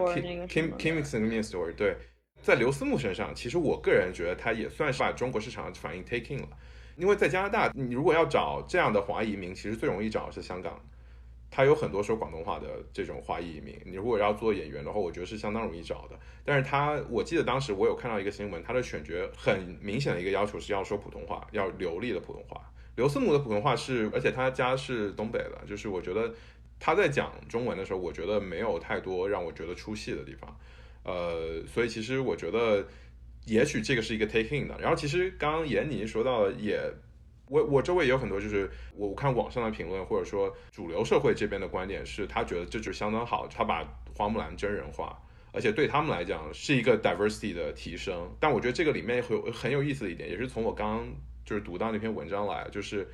[0.47, 1.97] Kim Kim's 那个 main story，对，
[2.41, 6.47] 在刘思慕身上，其实我个人觉得他也算是把中国市场反应 take in 了，
[6.95, 10.79] 因为在加拿大，你如果要找这样的华裔移民，其实最容易找的是香港，
[11.49, 16.19] 他有很多说广东话的这种华裔移民，你如果要做演员的话，我觉得是相当容易找的。
[16.45, 22.61] 但是他，我记得当时我有看到一个新闻，他的选角很明显的一个要求是要说普通话，要流利的普通话。
[22.95, 26.33] 刘思慕的普通话是，而且他家是东北的，就是我觉得。
[26.79, 30.53] 他在讲中文的时候，我觉得没有太多让我觉得出戏的地方，
[31.03, 32.85] 呃，所以其实我觉得，
[33.45, 34.77] 也许这个是一个 taking 的。
[34.79, 36.79] 然后其实刚刚闫妮说到，也
[37.47, 43.83] 我我周围也有很多，就是我看网上的评论，或者说主流社会这边的观点是，他觉得这就相当好，他把
[44.15, 48.29] 花木兰真人化，而且对他们来讲是一个 diversity 的提升。
[48.39, 51.07] 但我觉得这个里面很有很有意思的一点，也是从我刚刚
[51.45, 53.07] 就是读到那篇文章来，就是。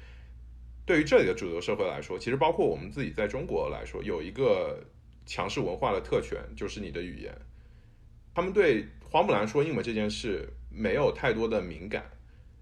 [0.86, 4.84] 对于这里的主流社会来说，其实包括我们自己在中国来说，有一个
[5.24, 7.32] 强势文化的特权，就是你的语言。
[8.34, 12.04] 他们对花木兰说英文这件事没有太多的敏感，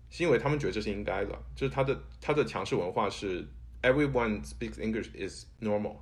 [0.10, 1.38] 是因为他们觉得这是应该的。
[1.56, 3.46] 就是他的他的强势文化是
[3.82, 5.98] everyone speaks English is normal。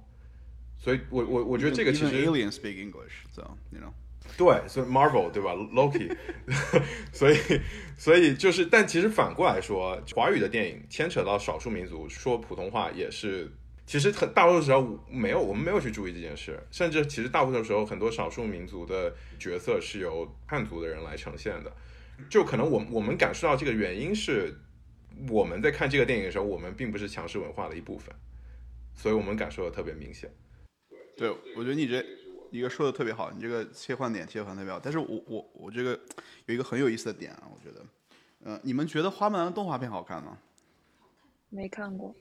[0.78, 3.92] 所以我我我觉得这个其实 alien speak English，so you know。
[4.38, 6.12] 对，所以 Marvel 对吧？Loki，
[7.14, 7.38] 所以
[7.96, 13.50] 所以就是，但其实反过来说，华语的电影牵扯到少数民族说普通话也是，
[13.86, 21.72] 其实很大多数时候没有，我们没有去注意这件事，甚至其实大部分时候很多少数民族的角色是由汉族的人来呈现的，
[22.30, 24.54] 就可能我我们感受到这个原因是
[25.30, 28.14] 我们在看这个电影的时候，我们并不是强势文化的一部分，
[28.96, 30.30] 所以我们感受的特别明显。
[31.18, 32.04] 对，我觉得你这。
[32.52, 36.00] 一个说的特别好，你这个切换点切换特别好，但是我我我这个
[36.46, 37.86] 有一个很有意思的点啊，我觉得，
[38.46, 40.38] 嗯，你们觉得花木兰动画片好看吗？
[41.50, 42.16] 没看过。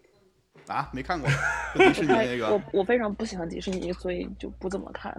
[0.67, 1.29] 啊，没看过。
[1.75, 2.51] 迪士尼那个。
[2.51, 5.13] 我我非常不喜欢迪士尼，所以就不怎么看。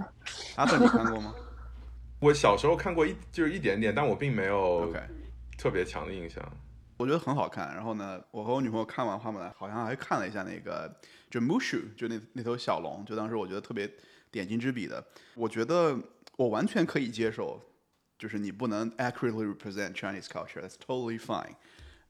[0.55, 1.33] 阿粉，你看过吗？
[2.19, 4.93] 我小时候看过一就是一点点，但我并没有
[5.57, 6.43] 特别强的印象。
[6.97, 7.73] 我觉得很好看。
[7.75, 10.93] 然后呢，我和我女朋友看完花木兰，好像还看了一下那个
[11.29, 13.89] 就 Mushu，就那那头小龙，就当时我觉得特别。
[14.31, 15.01] 点睛之笔的，
[15.35, 15.97] 我觉得
[16.35, 17.57] 我完全可以接受，
[18.19, 21.53] 就是你不能 accurately represent Chinese culture，that's totally fine。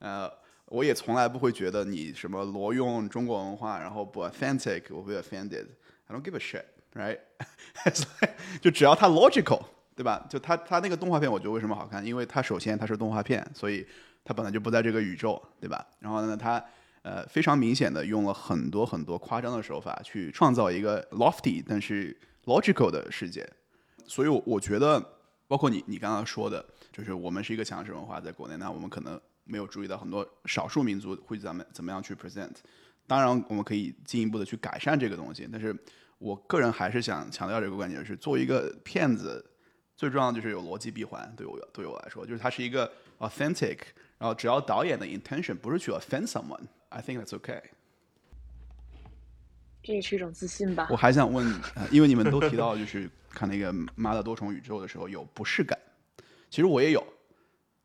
[0.00, 0.28] 呃，
[0.66, 5.66] 我也从来不会觉得你什么挪用中国文化，然后不 authentic，我会 offended。
[6.06, 7.18] I don't give a shit，right？
[8.60, 9.62] 就只要它 logical，
[9.94, 10.26] 对吧？
[10.28, 12.04] 就它它那个动画片，我觉得为什么好看？
[12.04, 13.86] 因为它首先它是动画片，所以
[14.24, 15.86] 它本来就不在这个宇宙，对吧？
[16.00, 16.62] 然后呢，它。
[17.02, 22.12] 呃，非常明显的用了很多很多夸张的手法去创造一个 lofty 但是
[22.46, 23.48] logical 的世界，
[24.08, 25.00] 所以我觉得，
[25.46, 32.56] 包括你你刚刚说的，就是我们是一个强势文化在国内，那我们可能没有注意到很多少数民族会怎么怎么样去 present。
[33.06, 35.74] 当然，我们可以进一步的去改善这个东西，但是
[36.18, 39.44] 我个人还是想强调这个观点，是作为一个骗子，
[39.96, 41.32] 最重要的就是有逻辑闭环。
[41.36, 43.78] 对我对我来说，就是它是一个 authentic，
[44.18, 46.66] 然后只要导演的 intention 不是去 offend someone。
[46.88, 47.62] I think that's okay。
[49.82, 50.88] 这也是一种自信吧。
[50.90, 51.46] 我还想问，
[51.92, 55.78] 因为你们都提到就是看那个《妈的多重宇宙》的时候有不适感，
[56.50, 57.06] 其实我也有，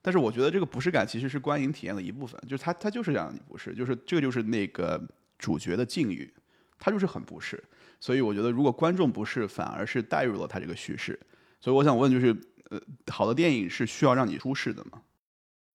[0.01, 5.01] 但是我觉得这个不适感其实是观影体验的一部分，就是他他就是让你不适，就是这个就是那个
[5.37, 6.33] 主角的境遇，
[6.79, 7.63] 他就是很不适。
[7.99, 11.19] 所以我觉得如果观众不适，反而是带入了他这个叙事。
[11.59, 12.35] 所以我想问，就是
[12.71, 15.01] 呃，好的电影是需要让你舒适的吗？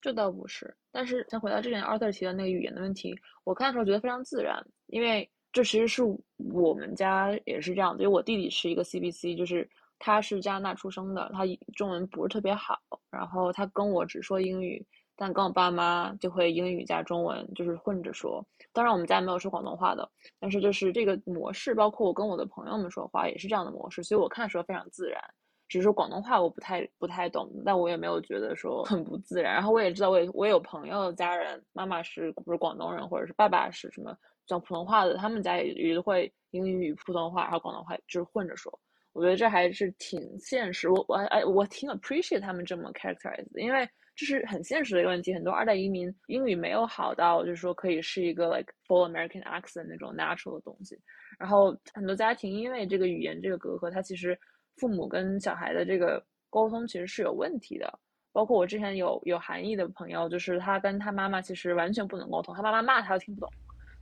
[0.01, 6.03] 这倒不是，但是先回到之前 Arthur 提的那个语言的问题，我看的时候觉得非常自然，因为这其实是
[6.37, 12.79] 我们家也是这样，因为我弟弟是一个 CBC，就是他是加拿大出生的，他中文不是特别好，
[13.11, 14.85] 然后他跟我只说英语，
[15.17, 18.45] 但跟我爸妈就会英语加中文，就是混着说。
[18.73, 25.21] 当然我们家没有说广东话的，但是就是这个模式，包括我跟我的朋友们说话也是这样的模式，所以我看的时候非常自然。
[25.69, 29.53] 只是说广东话我不太不太懂，但我也没有觉得说很不自然。
[29.53, 38.79] 然后我也知道，我也我有朋友家人，妈妈是不是广东人，或者是爸爸是什么讲普通话的，他们家也也会英语普通话，然后广东话就是混着说。
[39.17, 40.89] 我觉得这还是挺现实。
[40.91, 45.33] 我我哎，我挺 appreciate 他们这么 characterize，因为这是很现实的一个问题。
[45.35, 50.97] 很多二代移民英语没有好到就是说可以是一个 like full American accent 那种 natural 的东西。
[51.39, 54.39] 然后很多家庭因为这个语言这个隔阂，他其实。
[54.79, 57.99] 父母跟小孩的这个沟通其实是有问题的，
[58.31, 63.51] 包括我之前有有韩裔的朋友，就是他跟他妈妈其实完全不能沟通，他妈妈骂他都听不懂，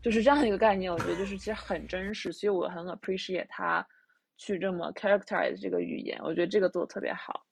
[0.02, 0.92] 就是这样一个概念。
[0.92, 3.86] 我觉得就是其实很真实，所以我很 appreciate 他
[4.36, 7.44] 去这么 characterize 这个语言，我觉得这个做的特别好。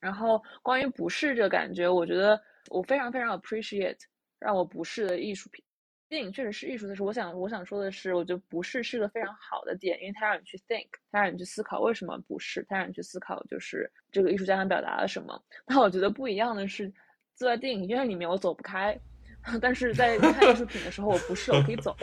[0.00, 3.98] 然后关于不适这个感觉，我觉得我非常非常 appreciate
[4.38, 5.64] 让我不适的艺术品。
[6.06, 15.42] 电影确实是艺术，但是我想我想说的是，我觉得不是是个非常好的点，因为它让你去 think，它让你去思考为什么不是，它让你去思考就是这个艺术家想表达了什么。
[15.64, 16.92] 但我觉得不一样的是，
[17.34, 18.96] 坐在电影院里面我走不开，
[19.60, 21.96] 但是在看艺术品的时候我不是我可以走。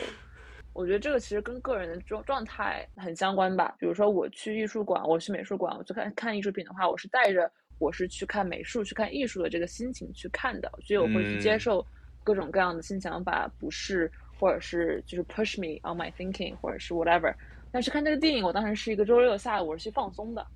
[0.72, 3.74] 我觉得这个其实跟个人的状状态很相关吧。
[3.78, 11.84] 比如说我去艺术馆，我去美术馆，我去看看艺术品的话，我是带着我是去看美术、去看艺术的这个心情去看的，所以我会去接受。
[12.24, 14.08] 各种各样的新想法，不是，
[14.38, 17.34] 或者是就是 push me on my thinking，或者是 whatever。
[17.72, 20.46] 但是看这个电影，我当时是一个周六下午，我是去放松的。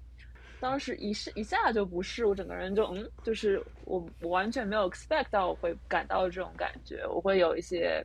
[0.60, 8.00] 当时一是一下就不是，我整个人就嗯，就是我我完全没有 expect 到我会感到这种感觉，我会有一些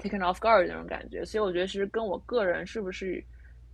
[0.00, 1.24] taken off guard 那种感觉。
[1.24, 3.22] 所以我觉得其实跟我个人是不是，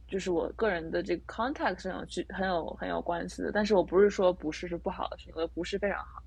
[0.09, 3.51] 就是我个人的这个 context 很有去很有很有关系的。
[3.53, 6.23] 但是我不是说不是是不好的事情，我觉得不是非常好。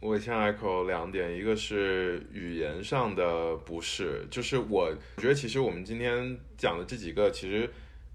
[0.00, 7.68] 我先 echo 两点，一个是语言上的不适，就是我觉得其实我们今天讲的这几个，其实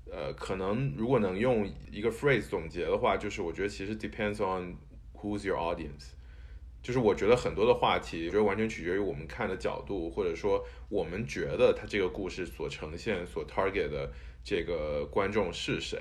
[0.09, 4.77] 呃，可能如果能用一个 phrase 总结的话，就是我觉得其实 depends on
[5.13, 6.11] who's your audience，
[6.83, 14.11] 就是我觉得很多的话题，我觉得完全取决于我们看的角度，或者说我们觉得它这个故事所呈现、所 target 的
[14.43, 15.97] 这个观众是谁。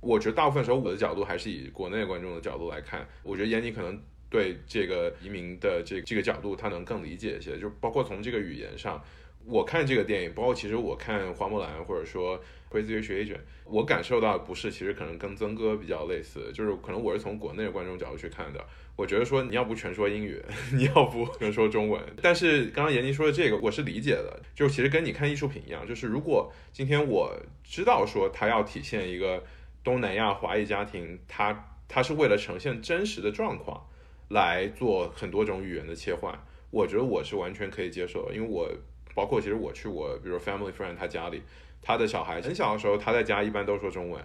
[0.00, 4.02] 我觉得大部分时候我的角度还是以国内观众的角度来看，我觉得闫妮可能。
[4.32, 8.98] 对这个移民的这这个角度，他能更理解一些，就包括从这个语言上，
[9.46, 12.38] 我看这个电影，包括其实我看《花木兰》或者说
[12.70, 18.64] 《Crazy Rich Asian》，我感受到的不是，其实可能跟曾哥比较类似，就是可能我是从国内的观众角度去看的，
[18.96, 20.40] 我觉得说你要不全说英语，
[20.74, 29.42] 你要不全说中文，但是刚刚闫妮说的这个，我是理解的，就其实跟你看艺术品一样，就是如果今天我知道说他要体现一个
[29.82, 33.86] 东南亚华裔家庭，他他是为了呈现真实的状况。
[34.28, 36.32] 来做很多种语言的切换，
[36.70, 38.66] 我觉得我是完全可以接受的，因为我
[39.14, 41.42] 包括其实我去我比如 family friend 他家里，
[41.80, 44.22] 他的小孩很小的时候他在家一般都说中文，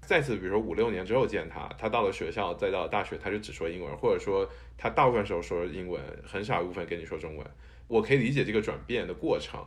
[0.00, 7.46] 再次比如说五六年之后见他，他到了学校再到大学他就只说英文，或者说他大部分时候说英文，很少一部分跟你说中文，
[7.88, 9.64] 我可以理解这个转变的过程。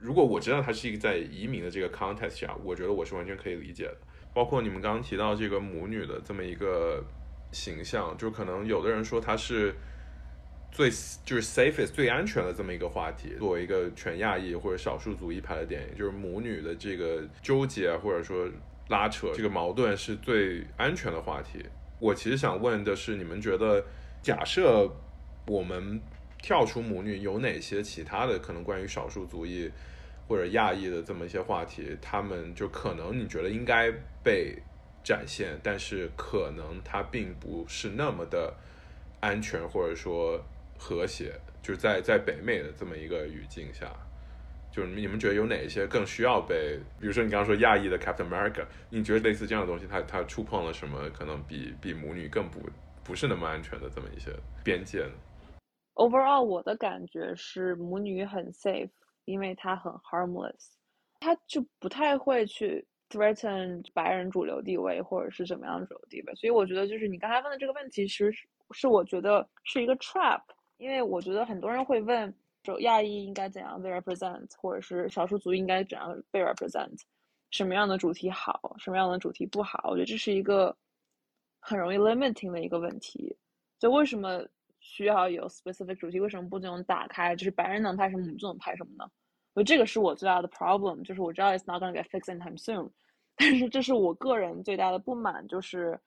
[0.00, 3.96] 如果我知道他是一个在移民的这个 context 下，我觉得我是完全可以理解的。
[4.32, 7.04] 包括你们刚刚提到这个母女的这么一个。
[7.52, 9.72] 形象就可能有的人说他是
[10.74, 10.90] 最
[11.24, 18.46] 就是 safest 最安全的这么一个话题，作为一个全亚裔或者少数族裔拍的电影，就是母女的这个纠结或者说
[18.88, 21.64] 拉扯这个矛盾是最安全的话题。
[21.98, 23.82] 我其实想问的是，你们觉得
[24.20, 24.86] 假设
[25.46, 25.98] 我们
[26.42, 29.70] 跳出母女，有哪些其他的可能关于少数族裔
[30.28, 33.90] 或者亚裔的这么一些话题，他们就可能你觉得应该
[34.22, 34.58] 被。
[35.06, 38.54] 展现，但是可能它并不是那么的
[39.20, 40.42] 安全，或者说
[40.84, 41.32] 和谐，
[41.62, 43.90] 就是在在北美的这么一个语境下，
[44.70, 51.08] 就是你们觉得有哪些更需要被，比如说你刚刚说亚裔的 Captain America，你觉得类似这样的东西，它它触碰了什么？
[51.08, 52.60] 可能比比母女更不
[53.02, 54.30] 不是那么安全的这么一些
[54.62, 55.12] 边界呢
[55.94, 58.90] ？Overall，我的感觉是母女很 safe，
[59.24, 60.74] 因为它很 harmless，
[61.18, 62.86] 它就不太会去。
[63.10, 70.40] threaten 白人主流地位或者是怎么样主流地位，所以我觉得就是你刚才问的这个问题，其实是是我觉得是一个 trap，
[70.76, 77.00] 因为我觉得很多人会问就亚裔应该怎样被 represent，或者是少数族应该怎样被 represent，
[77.50, 80.76] 什么样的主题好，什么样的主题不好，我觉得这是一个
[81.60, 83.36] 很容易 limiting 的一个问题。
[83.78, 84.42] 就为什么
[84.80, 86.18] 需要有 specific 主题？
[86.20, 87.36] 为什么不能打开？
[87.36, 89.10] 就是白人能拍什么，我们就能拍什么呢？
[89.52, 92.90] 所以这个是我最大的 problem，就是我知道 it's not gonna get fixed anytime soon，
[93.36, 95.98] 但是这是我个人最大的不满，就是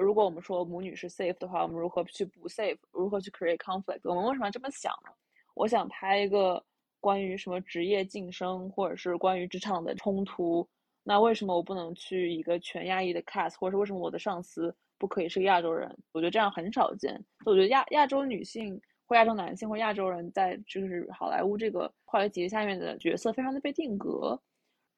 [0.00, 2.78] 如果我们说母女是 safe 的话，我们如何去不 safe？
[2.90, 4.00] 如何去 create conflict？
[4.04, 5.12] 我们为什么要这么想呢？
[5.54, 6.64] 我想拍一个
[7.00, 10.68] 关于什么职业晋升，或者是关于职场的冲突，
[11.02, 15.94] 那为什么我不能去一个全亚裔的 cast，或者是为什么我的上司不可以是个亚洲人？
[16.12, 17.22] 我觉得这样很少见。
[17.44, 18.80] 我觉得亚亚洲女性。
[19.06, 24.40] 或亚洲男性或亚洲人在就是好莱坞这个话题下面的角色非常的被定格。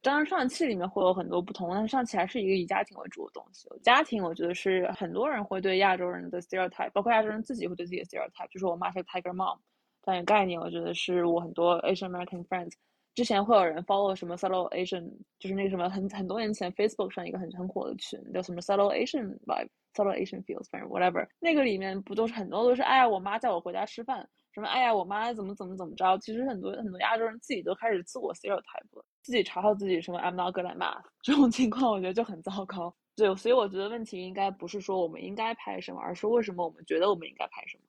[0.02, 3.68] 当然上汽里面会有很多不同，但是上汽还是一个以家庭为主的东西。
[3.82, 9.56] 家庭我觉得是很多人会对亚洲人的 stereotype，包括亚洲人自己会对自己的 stereotype，就是我妈是 tiger mom
[10.02, 10.60] 这样一个概念。
[10.60, 12.72] 我觉得是我很多 Asian American friends
[13.14, 21.24] 之前会有人 follow 什么 solo Asian，就是那个什么很很多年前 Facebook 上一个很很火的群叫什么 solo Asian vibe，solo Asian feels, 反正 whatever。
[21.38, 26.18] 那个里面不都是很多都是哎呀，我妈叫我回家吃饭，什么哎呀，我妈怎么怎么怎么着。
[26.18, 32.94] 其实很多很多亚洲人自己都开始自我 stereotype，自己嘲笑自己什么 I'm not good at math 这种情况，我觉得就很糟糕。
[33.14, 37.84] 对，所以我觉得问题应该不是说我们应该拍什么，而是为什么我们觉得我们应该拍什么。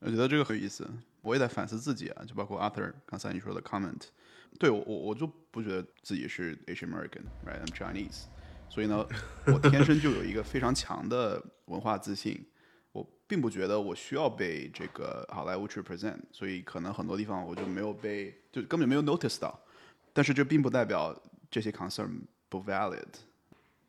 [0.00, 0.88] 我觉得这个很有意思，
[1.20, 4.08] 我也在反思自己啊，就包括 Arthur 刚才你说的 comment，
[4.58, 8.24] 对我我我就不觉得自己是 Asian American，right？I'm Chinese。
[8.68, 9.06] 所以呢，
[9.46, 12.44] 我天生就有一个非常强的文化自信，
[13.31, 19.59] 并不觉得我需要被这个好莱坞去 present，所以可能很多地方我就没有被，就根本没有 notice 到。
[20.13, 21.15] 但是这并不代表
[21.51, 23.05] 这些 concern 不 valid。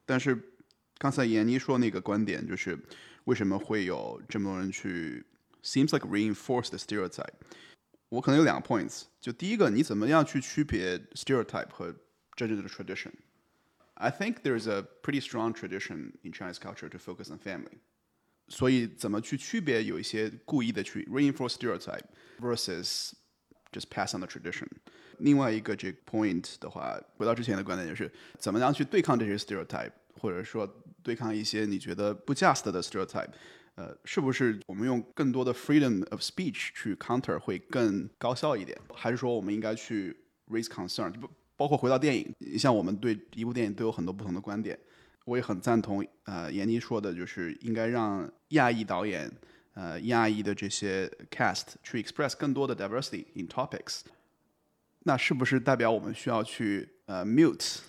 [0.04, 0.38] 但是
[0.98, 2.78] 刚才闫妮说那个观点，就是
[3.24, 5.24] 为什么会有这么多人去
[5.62, 7.34] seems like reinforce the stereotype？
[8.08, 11.94] 我可能有两个 points，就第一个，你怎么样去区别 stereotype 和
[12.34, 17.78] 真正的 tradition？I think there's a pretty strong tradition in Chinese culture to focus on family.
[18.47, 22.03] 所以怎么去区别有一些故意的去 reinforce stereotype
[22.39, 23.11] versus
[23.71, 24.67] just pass on the tradition。
[25.19, 30.67] 另外一个这个 point 的话，回到之前的观点就是怎么样去对抗这些 stereotype，或者说
[31.01, 33.29] 对抗一些你觉得不 just 的 stereotype。
[33.75, 38.77] 呃，是不是我们用更多的 freedom of speech 去 counter 会更高效一点？
[38.93, 40.15] 还是说我们应该去
[40.47, 41.11] raise concern？
[41.13, 44.77] 不包括回到电影，像我们对一部电影都有很多不同的观点，
[45.25, 49.31] 我也很赞同呃闫妮说的，就是应该让亚裔导演，
[49.73, 54.01] 呃亚裔的这些 cast 去 express 更多的 diversity in topics。
[55.05, 57.79] 那是不是代表我们需要去呃 mute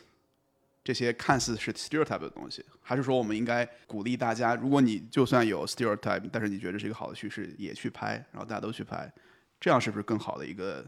[0.82, 2.64] 这些看似是 stereotype 的东西？
[2.80, 9.10] 还是说我们应该鼓励大家，如果你就算有 stereotype，但是你觉得是一个好的趋势，也去拍，然后大家都去拍，
[9.58, 10.84] 这样是不是更好的一个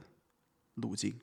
[0.75, 1.19] 路径？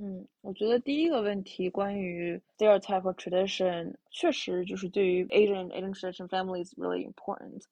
[0.00, 7.62] 嗯，我觉得第一个问题关于 stereotype 和 tradition，确实就是对于 Asian Asian tradition family is really important。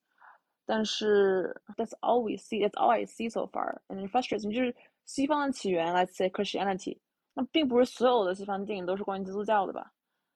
[0.65, 4.53] 但是 that's all we see, that's all I see so far, and it frustrates me。
[4.53, 4.75] 就是
[5.05, 6.97] 西方的起源，let's say Christianity，
[7.33, 9.93] 那并不是所有的西方电影都是关于基督教的吧？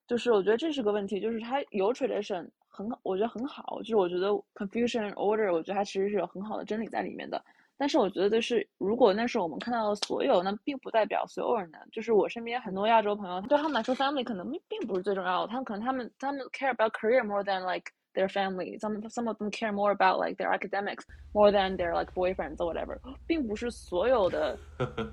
[0.08, 7.44] 就是我觉得这是个问题，就是它有 tradition 很，我觉得很好，就是我觉得 confusion order，我觉得它其实是有很好的真理在里面的。
[7.82, 11.80] 但是我觉得，就是如果那是我们看到的所有，那并不代表所有人的。
[11.92, 15.48] 就是我身边很多亚洲朋友，对他们来说，family 可能并不是最重要的。
[15.48, 18.78] 他们可能他们他们 care about career more than like their family。
[18.80, 22.72] Some some of them care more about like their academics more than their like boyfriends or
[22.72, 23.00] whatever。
[23.26, 24.56] 并不是所有的，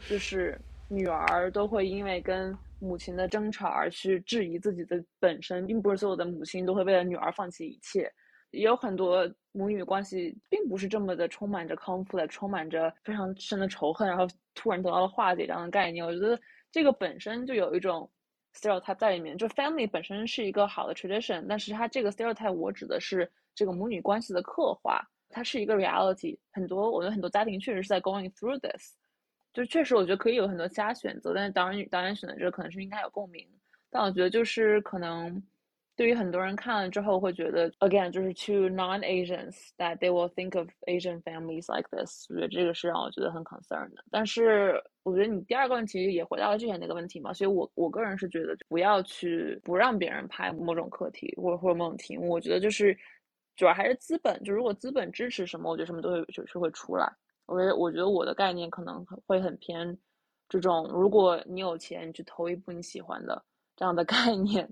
[0.06, 0.60] 就是
[0.90, 8.12] 女儿都会因为跟母亲的争吵而去质疑自己的本身，并不是所有的母亲都会为了女儿放弃一切。
[8.50, 16.04] 也有很多母女关系并不是这么的充满着 conflict，充满着非常深的仇恨，然后突然得到了化解这样的概念。
[16.04, 16.38] 我觉得
[16.72, 18.10] 这个本身就有一种
[18.54, 26.38] stereotype 在里面，就 family 本身是一个好的 tradition，但是它这个 stereotype 我指的是这个母女关系的刻画，它是一个 reality。
[26.52, 28.94] 很多我觉得很多家庭确实是在 going through this，
[29.52, 33.46] 就确实我觉得可以有很多其他选择，但是导演导演选择这个可能是应该有共鸣，
[33.90, 35.42] 但我觉得就是可能。
[35.98, 44.04] 对于很多人看了之后会觉得，again 就是 to non-Asians that they will think of Asian families like this，我觉得这个是让我觉得很 concern 的。
[44.08, 52.96] 但是我觉得你第二个问题也回答了之前那个问题嘛，所以我我个人是觉得不要去不让别人拍某种课题或者或者某种题目，我觉得就是
[53.56, 57.12] 主要还是资本，就如果资本支持什么，我觉得什么都会就是会出来。
[57.46, 59.98] 我觉得我觉得我的概念可能会很偏
[60.48, 63.42] 这种，如果你有钱，你去投一部你喜欢的
[63.74, 64.70] 这样的概念。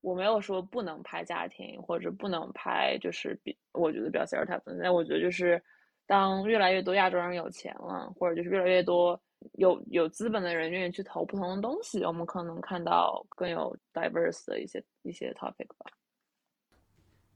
[0.00, 4.72] 我没有说不能拍家庭或者不能拍，就是比我觉得比较 stereotype。
[4.74, 5.60] 那我觉得就是
[6.06, 9.20] 当越来越多亚洲人有钱了，或者就是越来越多
[9.54, 15.90] 有有资本的人愿意去投不同的东西，我们可能看到更有 diverse 的一些一些 topic 吧。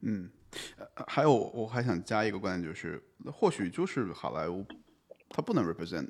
[0.03, 0.31] 嗯，
[1.07, 3.01] 还有我还想加一个观点，就是
[3.31, 4.65] 或许就是好莱坞
[5.29, 6.09] 它不能 represent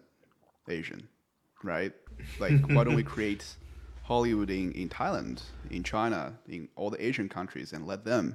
[0.68, 3.56] Asian，right？Like why don't we create
[4.12, 5.39] Hollywood in in Thailand,
[5.70, 8.34] in China, in all the Asian countries and let them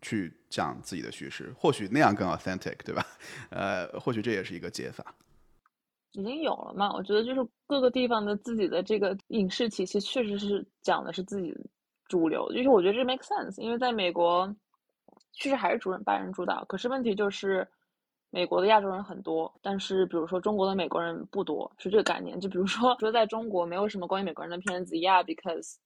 [0.00, 3.06] 去讲自己的叙事，或许那样更 authentic，对吧？
[3.50, 5.14] 呃，或许这也是一个解法。
[6.10, 6.92] 已经有了嘛？
[6.92, 11.56] 我觉得就是各个地方的自己的这个影视体系，确实是讲的是自己
[12.08, 12.52] 主流。
[12.52, 14.52] 就是我觉得这 make sense，因为在美国，
[15.32, 16.64] 确实还是主人白人主导。
[16.64, 17.66] 可是问题就是，
[18.32, 22.40] 美国的亚洲人很多，但是比如说中国的美国人不多，是这个概念。
[22.40, 25.76] 就比如说 说在中国没有什么关于美国人的片子，Yeah，because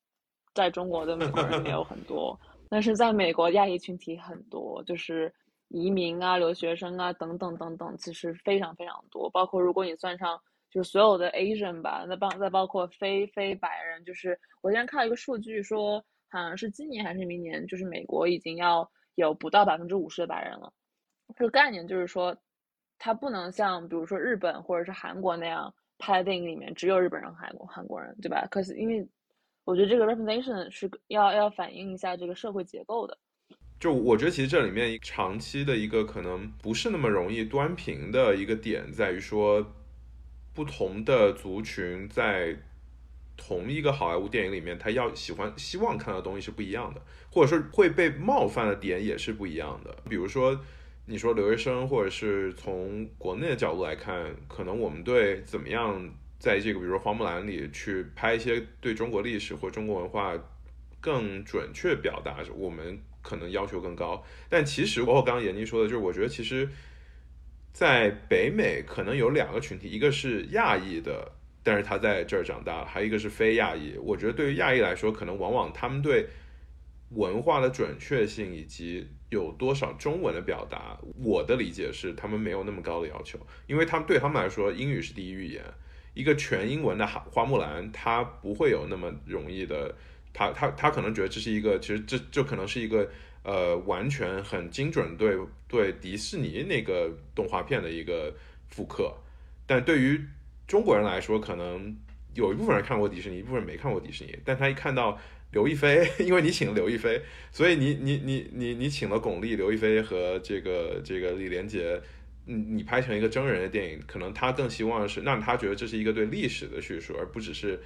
[0.54, 2.40] 在中国的美国人也有很多，
[2.70, 5.30] 但是在美国亚裔群体很多，就是。
[5.70, 9.28] 移民啊，留学生啊，等等等等，其实非常非常多。
[9.30, 10.40] 包括如果你算上
[10.70, 15.98] 就是所有的 Asian 吧，那包再包括非非白人，就是我今天看到一个数据说，
[16.30, 20.72] 好像是今年还是明年，就是美国已经要有不到百分之五十的白人了。
[21.36, 22.36] 这个概念就是说，
[22.98, 28.46] 它不能像比如说日本或者是韩国那样拍的电影里面只有日本人、韩国韩国人，对吧？
[28.50, 29.06] 可是因为
[29.64, 33.16] 我觉得这个 representation 是要要反映一下这个社会结构的。
[33.78, 39.74] 就我觉得，其实这里面长期的一个可能不是那么容易端平的一个点，在于说，
[40.54, 42.56] 不同的族群在
[43.36, 49.94] 同一个好莱坞电影里面，他要喜欢、希望看到的东西是不一样的，或者说会被冒犯的点也是不一样的。
[50.08, 50.58] 比如说，
[51.06, 60.34] 你说留学生，或者是从国内的角度来看，可能我们对怎么样在这个，比如说《花木兰》里去拍一些对中国历史或中国文化
[61.00, 62.98] 更准确表达我们。
[63.22, 66.68] 可能要求更高，但其实包括刚刚闫妮说的，就是我觉得其实，
[67.72, 71.32] 在北美可能有两个群体，一个是亚裔的，
[71.64, 73.96] 但是他在这儿长大了，还有一个是非亚裔。
[73.98, 76.28] 我觉得对于亚裔来说，可能往往他们对
[77.10, 85.64] 文化的准确性以及有多少中文的表达，我的理解是他们没有那么高的要求，因为他们对他们来说，英语是第一语言，
[86.14, 89.94] 一个全英文的花花木兰，它不会有那么容易的。
[90.38, 93.08] 他他他可能觉得这是一个，其实这就可能是一个
[93.42, 95.34] 呃完全很精准对
[95.66, 98.34] 对迪士尼那个动画片的一个
[98.68, 99.16] 复刻，
[99.66, 100.20] 但对于
[100.66, 101.96] 中国人来说，可能
[102.34, 105.18] 有一部分人看过迪士尼，一部分人没看过迪士尼，但他一看到
[105.56, 111.98] 刘亦菲， 因为你请了刘亦菲，所以你你你你你请了巩俐、刘亦菲和这个这个李连杰，
[112.44, 117.80] 你你拍成一个真人的电影，可能他更希望是让他觉得这是一个对历史的叙述，而不只是。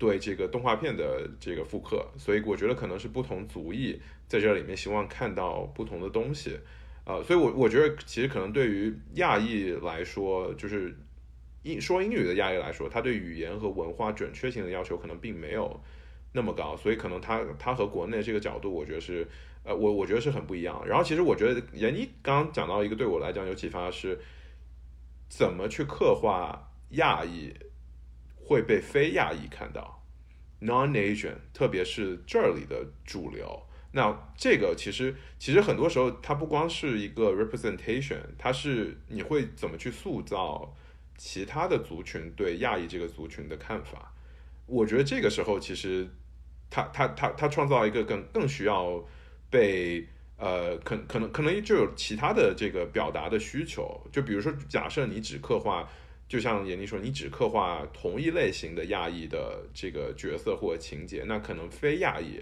[0.00, 6.56] 对这个动画片的这个复刻，所以我觉得可能是不同族裔在这里面希望看到不同的东西，
[7.04, 10.96] 呃，所以我我觉得其实可能对于亚裔来说，就是
[11.64, 15.80] 英说英语的亚裔来说，他对语言和文化准确性的要求可能并没有
[16.32, 19.26] 那么高，所以可能他他和国内这个角度，我觉得是
[19.64, 20.82] 呃，我我觉得是很不一样。
[20.86, 24.18] 然后其实我觉得闫妮刚刚讲到一个对我来讲有启发是，
[25.28, 27.54] 怎么去刻画亚裔。
[28.50, 30.02] 会被非亚裔看到
[30.62, 33.62] ，non-Asian，特别是这里的主流。
[33.92, 40.74] 那这个其实其实很多时候它不光是一个 representation，它是你会怎么去塑造
[41.18, 44.14] 其他的族群对亚裔这个族群的看法。
[44.68, 46.08] 我觉得这个时候其实
[46.70, 49.04] 他他他他创造一个更更需要
[49.50, 50.06] 被
[50.36, 54.00] 呃可可能可能就有其他的这个表达的需求。
[54.12, 55.88] 就比如说假设你只刻画。
[56.28, 62.38] 就像闫妮说，你只刻画同一类型的亚裔的这个角色或情节，那可能非亚裔，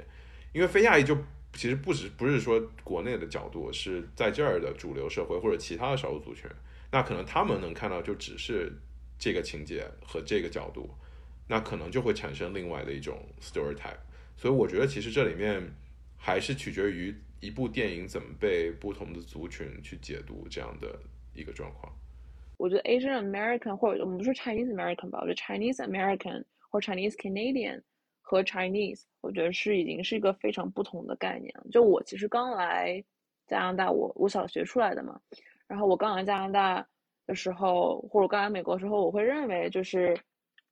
[0.53, 1.17] 因为非亚裔就
[1.53, 6.51] 其实不止不是说国内的角度，是在这儿的主流社会或者其他的少数族群，
[6.91, 8.73] 那可能他们能看到就只是
[9.21, 10.91] 这个情节和这个角度，
[11.49, 13.99] 那可能就会产生另外的一种 stereotype。
[14.37, 15.63] 所以我觉得其实这里面
[16.17, 20.99] 还是取决于一部电影怎么被不同的族群去解读这样的
[21.35, 21.93] 一个状况。
[22.59, 27.83] 我觉得 Asian American 或者我们不说 Chinese American 吧，我觉得 Chinese American 或 Chinese Canadian
[28.23, 31.55] 和 Chinese，我觉得是已经是一个非常不同的概念。
[31.71, 33.05] 就我其实刚来
[33.47, 35.21] 加拿大，我我小学出来的嘛，
[35.67, 36.89] 然后我刚来加拿大
[37.27, 40.19] 的时候，或者刚来美国的时候，我会认为就是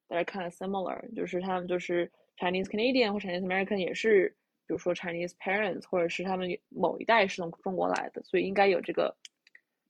[0.09, 4.29] 大家看 similar，就是他们就是 Chinese Canadian 或 Chinese American 也是，
[4.67, 9.15] 比如说 Chinese parents 或者是他们某一代是从中国来的，所以应该有这个。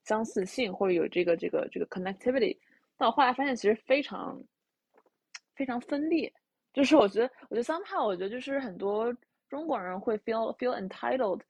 [0.07, 2.55] 相似性或者有这个这个这个 connectivity，
[2.95, 4.39] 但我后来发现其实非常
[5.55, 6.31] 非常分裂。
[6.71, 9.11] 就是我觉得，我觉得 somehow，我觉得就是很多
[9.49, 11.41] 中国人会 feel feel entitled，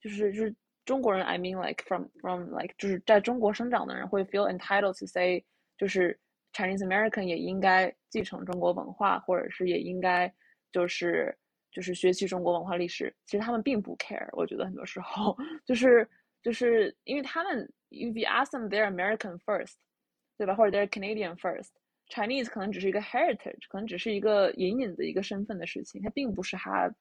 [0.00, 0.52] 就是就是
[0.84, 5.44] 中国人，I mean like from from like 就是在中国生长的人会 feel entitled to say，
[5.78, 6.18] 就是
[6.52, 10.32] Chinese American 也应该继承中国文化，或者是也应该
[10.72, 11.36] 就是
[11.70, 13.14] 就是学习中国文化历史。
[13.26, 16.08] 其实他们并不 care，我觉得很多时候就是
[16.42, 19.74] 就是因为他们，if you ask them they're American first，
[20.36, 20.54] 对吧？
[20.54, 26.92] 或者 they're Canadian first，Chinese 可能只是一个 heritage，可能只是一个隐隐的一个身份的事情，它并不是他。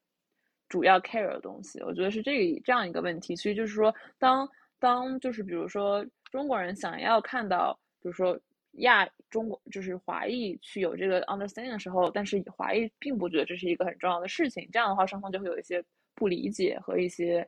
[0.68, 3.36] 主要 care 的东西，我觉得是这个这样一个问题。
[3.36, 4.48] 所以就是说，当
[4.78, 8.40] 当就是比如说中国人想要看到，比如说
[8.80, 14.68] 亚中国就是华裔去有这个 understanding 的时候，但是华裔并不觉得这是一个很重要的事情。
[14.72, 15.84] 这样的话，双方就会有一些
[16.16, 17.48] 不理解和一些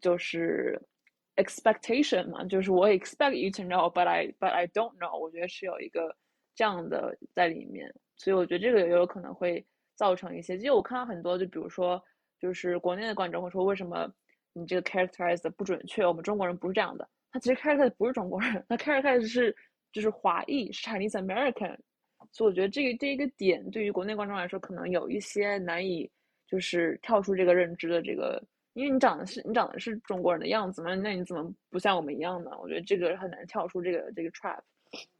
[0.00, 0.80] 就是
[1.36, 5.18] expectation 嘛，就是我 expect you to know，but I but I don't know。
[5.18, 6.14] 我觉得是有一个
[6.54, 10.56] 这样的在里面，所以我觉得这个也有可能会造成一些。
[10.58, 12.02] 其实我看到很多，就比如说。
[12.40, 14.06] 就是国内的观众会说，为什么
[14.52, 16.04] 你这个 characterize 的不准确？
[16.04, 17.08] 我们中国人不是这样的。
[17.30, 19.56] 他其实 characterize 不是中国人，他 characterize 是
[19.94, 21.74] 就是华裔，是 Chinese American。
[22.32, 26.10] 所以我觉得这个这一个点对于国内观众来说，可能有一些难以
[26.46, 28.42] 就是跳出这个认知的这个，
[28.74, 32.50] 因为你长得是你长得是中国人的样子嘛，那你怎么不像我们一样呢？
[32.60, 34.60] 我觉得这个很难跳出这个这个 trap。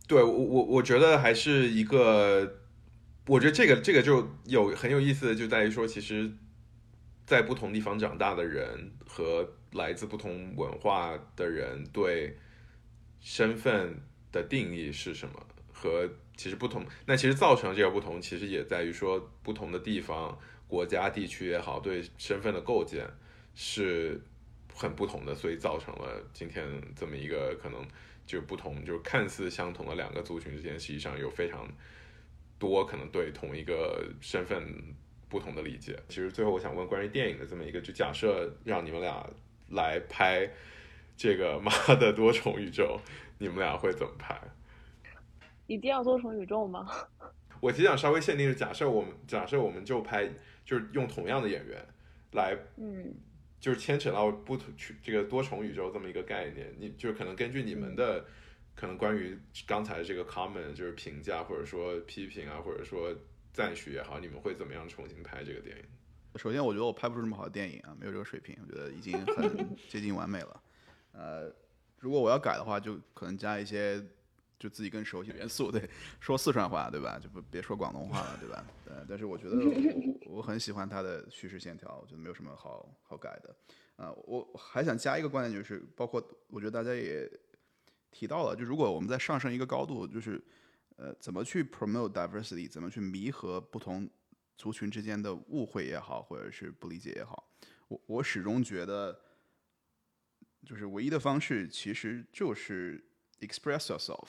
[0.06, 2.52] 对我我我觉得还是一个，
[3.26, 6.30] 我觉得这个这个就有很有意思的就在于说，其实。
[7.26, 12.36] 在不同地方长大的人和来自不同文化的人对
[13.18, 13.98] 身份
[14.35, 15.47] 的定义是什么？
[15.72, 16.07] 和
[16.37, 23.09] 其实不同，那其实造成这个不同，其实也在于说不同的地方、国家、地区也好，对身份的构建
[23.55, 24.20] 是
[24.74, 27.87] 很不同的，所以造成了今天这么一个可能
[28.26, 31.66] 就不同，就是看似相同的两个族群之间，实际上有非常
[32.59, 34.62] 多可能对同一个身份。
[35.26, 35.99] 不同的理解。
[36.09, 39.28] 其实最后我想问关于电影的这么一个，就假设让你们俩
[39.70, 40.49] 来拍
[41.16, 43.01] 这个《妈的多重宇宙》，
[43.45, 44.40] 你们俩会怎么拍？
[45.66, 46.90] 一定要多重宇宙吗？
[47.61, 50.28] 我其实想稍微限定是，假设我们假设我们就拍，
[50.64, 51.86] 就是用同样的演员
[52.32, 53.14] 来，嗯，
[53.61, 54.72] 就是牵扯到不同
[55.03, 58.24] 这个多重宇宙这么一个概念，你就可能根据你们的
[58.74, 63.14] 可能关于刚才这个 comment 就是评价或者说批评啊，或者说。
[63.55, 65.84] 赞许也好，你们会怎么样重新拍这个电影？
[66.34, 70.61] 首先，我觉得我拍不出这么好的电影啊，没有这个水平，我觉得已经很 接近完美了。
[71.12, 71.55] 呃，
[72.05, 74.05] 如果我要改的话，就可能加一些
[74.59, 75.88] 就自己更熟悉的元素，对，
[76.20, 77.18] 说四川话，对吧？
[77.18, 78.64] 就不别说广东话了，对吧？
[78.84, 79.57] 呃，但是我觉得
[80.26, 83.57] 我很喜欢它的叙事线条，我觉得没有什么好好改的。
[83.96, 87.26] 啊，我还想加一个观点，就是包括我觉得大家也
[88.11, 90.40] 提到了，就如果我们再上升一个高度，就是。
[90.96, 92.70] 呃，怎么去 promote diversity？
[92.70, 94.09] 怎么去弥合不同
[94.57, 97.50] 族群之间的误会也好，或者是不理解也好？
[97.88, 99.20] 我我始终觉得，
[100.64, 103.04] 就是唯一的方式其实就是
[103.40, 104.28] express yourself。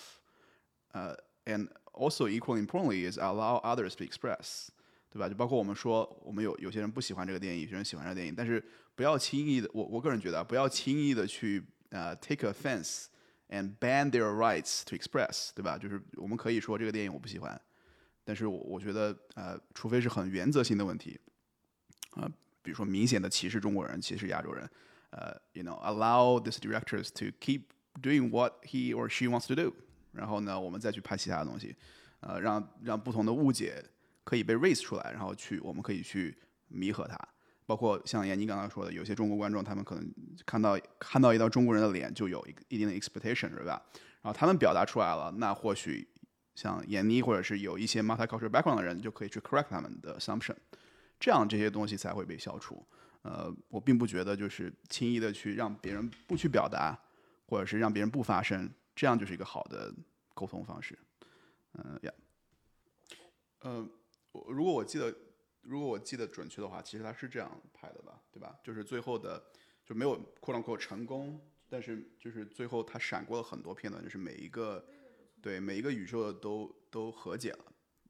[0.91, 1.15] 呃
[1.45, 4.67] ，and also equally importantly is allow others to express，
[5.09, 5.29] 对吧？
[5.29, 8.63] 就包括我们说，我们有有些人不喜欢这个电影，有些人喜欢这个电影，但是
[8.95, 13.05] 不要轻易的，我我个人觉得，不要轻易的去呃 take offense。
[13.47, 15.77] and ban their rights to express，对吧？
[15.77, 17.61] 就是我们可以说这个电影我不喜欢，
[18.23, 21.19] 但是我我觉得呃，除非是很原则性的问题，
[22.13, 22.27] 啊，
[22.63, 24.67] 比如说明显的歧视中国人、歧视亚洲人，
[25.18, 27.63] 呃，you know allow these directors to keep
[28.01, 29.74] doing what he or she wants to do，
[30.11, 31.74] 然后呢，我们再去拍其他的东西，
[32.20, 33.82] 呃，让让不同的误解
[34.26, 36.38] 可以被 raise 出来，然后去我们可以去
[36.68, 37.18] 弥合它。
[37.66, 40.13] 包括像闫妮刚刚说的，有些中国观众他们可能
[40.45, 43.82] 看到看到一道中国人的脸就有一一定的 expectation，是吧？
[44.22, 46.07] 然后他们表达出来了，那或许
[46.53, 50.55] 像闫妮或者是有一些 multicultural background 的人就可以去 correct 他们的 assumption，
[51.20, 52.86] 这样这些东西才会被消除。
[53.26, 56.95] 呃，我并不觉得就是轻易的去让别人不去表达，
[57.47, 59.91] 或者是让别人不发声，这样就是一个好的
[60.36, 60.97] 沟通方式。
[61.73, 62.13] 嗯呀，
[63.61, 63.89] 呃，
[64.47, 65.13] 如果我记得。
[65.67, 68.55] 如果我记得准确的话，其实他是这样拍的吧，对吧？
[68.63, 69.43] 就是最后的
[69.84, 74.86] 就没有扩张扩成功，但是就是最后他闪过了很多片段，就是每一个
[75.41, 77.65] 对每一个宇宙的都都和解了，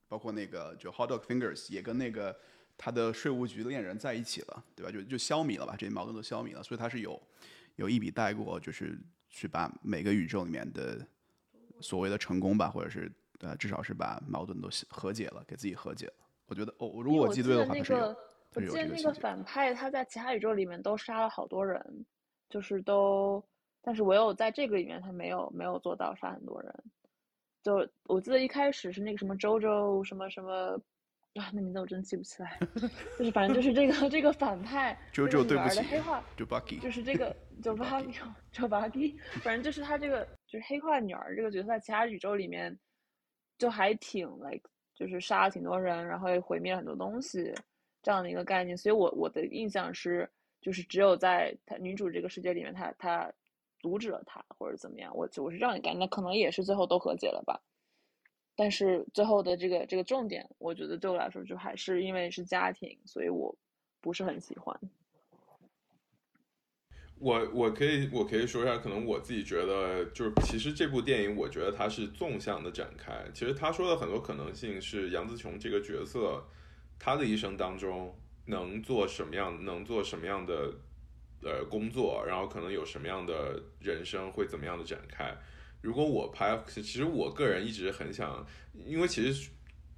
[0.10, 2.38] 包括那个就 Hot Dog Fingers 也跟那个
[2.78, 4.92] 他的税务局恋人在一起了，对吧？
[4.92, 7.22] 就就消弭了吧，这些矛盾都消弭了，所以他是有
[7.76, 9.00] 有一笔带过，就是
[9.30, 11.06] 去把每个宇宙里面的
[11.82, 16.14] 所谓的成功吧，或者是呃至少是把矛盾都和解了，给自己和解了。
[16.48, 18.16] 我觉得哦，如果我记对的话，是有。
[18.54, 22.06] 我记得那个反派他在其他宇宙里面都杀了好多人，
[22.50, 23.44] 就是都，
[23.82, 26.74] 但是唯有在这个里面他没有没有做到杀很多人。
[27.62, 30.80] 就我记得一开始是那个什么周周什么什么
[31.36, 32.58] 啊，那名字我真记不起来，
[33.20, 38.16] 就是反正就是这个这个反派，就就对不起，的黑化，就 Bucky，就是这个就 Bucky，
[38.54, 42.78] 就 Bucky，反正就是他这个就是黑化女儿这个角色，在其他宇宙里面
[43.58, 44.62] 就还挺 like，
[44.94, 47.54] 就是杀了挺多人，然后也毁灭了很多东西
[48.02, 50.30] 这样的一个概念，所以我我的印象是，
[50.62, 53.30] 就是只有在他女主这个世界里面，他他
[53.80, 57.62] 阻止了他或者怎么样，我我是这样一个概念，那可能也是最后都和解了吧。
[58.56, 63.56] 但是最后的这个这个重点，我觉得对我来说就还是因为是家庭，所以我
[64.00, 64.80] 不是很喜欢。
[67.18, 73.26] 我我可以我可以说一下，可能我自己觉得就是，其实这部电影我觉得它是纵向的展开。
[73.34, 76.46] 其实他说的很多可能性是杨紫琼这个角色，
[77.00, 80.74] 她的一生当中能做什么样，能做什么样的
[81.42, 85.36] 呃工作，然后可能有什么样的人生会怎么样的展开。
[85.86, 89.52] 如果我拍，其实我个人一直很想，因为其实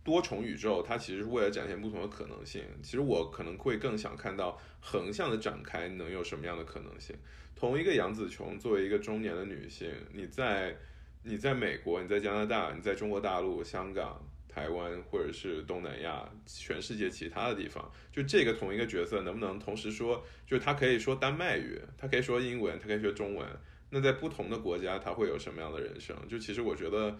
[0.04, 2.62] 多重宇宙它其实是为了展现不同的可能性。
[2.84, 7.16] 其实我可能会更想看到横向的展开能有什么样的可能性。
[7.56, 10.76] 同一个杨紫琼作为一个中年的女性，你在
[11.24, 23.48] 你在美国，你在加拿大，你在中国大陆、香港、台湾或者是东南亚，全世界其他的地方，就这个同一个角色能不能同时说，就是他可以说丹麦语，他可以说英文，他可以说中文。
[23.90, 26.16] 那在不同的国家，他会有什么样的人生？
[26.28, 27.18] 就其实我觉得，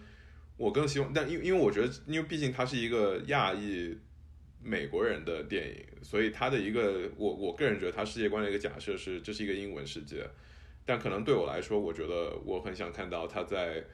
[0.56, 3.96] 我更希望，但因因为我觉得，因为毕竟他是一个亚裔
[4.62, 10.28] 美国人的电影，所以他的一个我我个人觉得他世界观的一个假设是这是一个英文世界，
[10.84, 13.84] 但可能对我来说，我觉得我很想看到他在。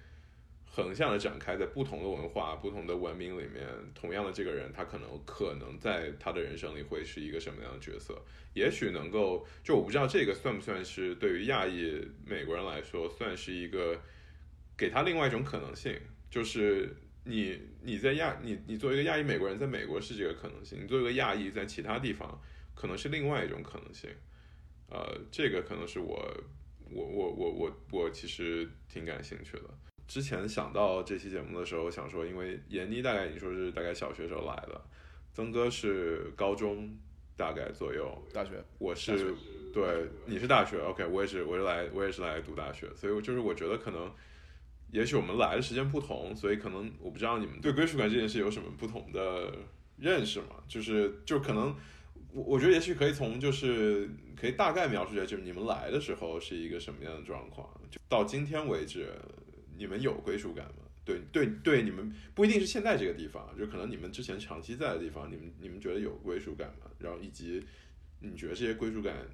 [0.75, 3.65] 横向的展开，在不同的文化、不同的文明里面，
[3.95, 8.21] 同样的这个人，他可能可能在他的人生里会是一个什么样的角色？
[8.55, 13.97] 也许能够，就我不知道这个算不算是对于亚裔美国人来说，算是一个
[14.77, 15.97] 给他另外一种可能性，
[16.29, 22.43] 就是你你在亚你你作为一个亚裔美国人，在美国是这个可能性，你作为一个亚裔在其他地方
[22.75, 24.11] 可能是另外一种可能性。
[24.91, 26.17] 呃，这个可能是我
[26.91, 29.71] 我我我我我其实挺感兴趣的。
[30.07, 34.81] 之前想到这期节目的时候，想说，因为闫妮大概你说是大概小学时候来的，
[35.33, 36.95] 曾哥是高中
[37.37, 39.35] 大概左右，大学，我是
[39.73, 44.13] 对，你是大学，OK，我也是，我是来，我也是来读大学，所以就是我觉得可能，
[44.93, 49.53] 也许我们来的时间不同，所以可能我不知道你们对归属感这件事有什么不同的
[49.97, 50.63] 认识嘛？
[50.69, 51.75] 就是就可能
[52.33, 59.09] 我我觉得也许可以从就是可以大概描述一下，就是你们来的时候是一个什么样的状况，就到今天为止。
[59.77, 60.83] 你们有归属感吗？
[61.05, 66.91] 对对对，你们不一定是现在这个地方，就可能你们之前长期在的地方，你们你们觉得有归属感吗？
[66.99, 67.63] 然后以及
[68.21, 69.29] 你觉得这些归属感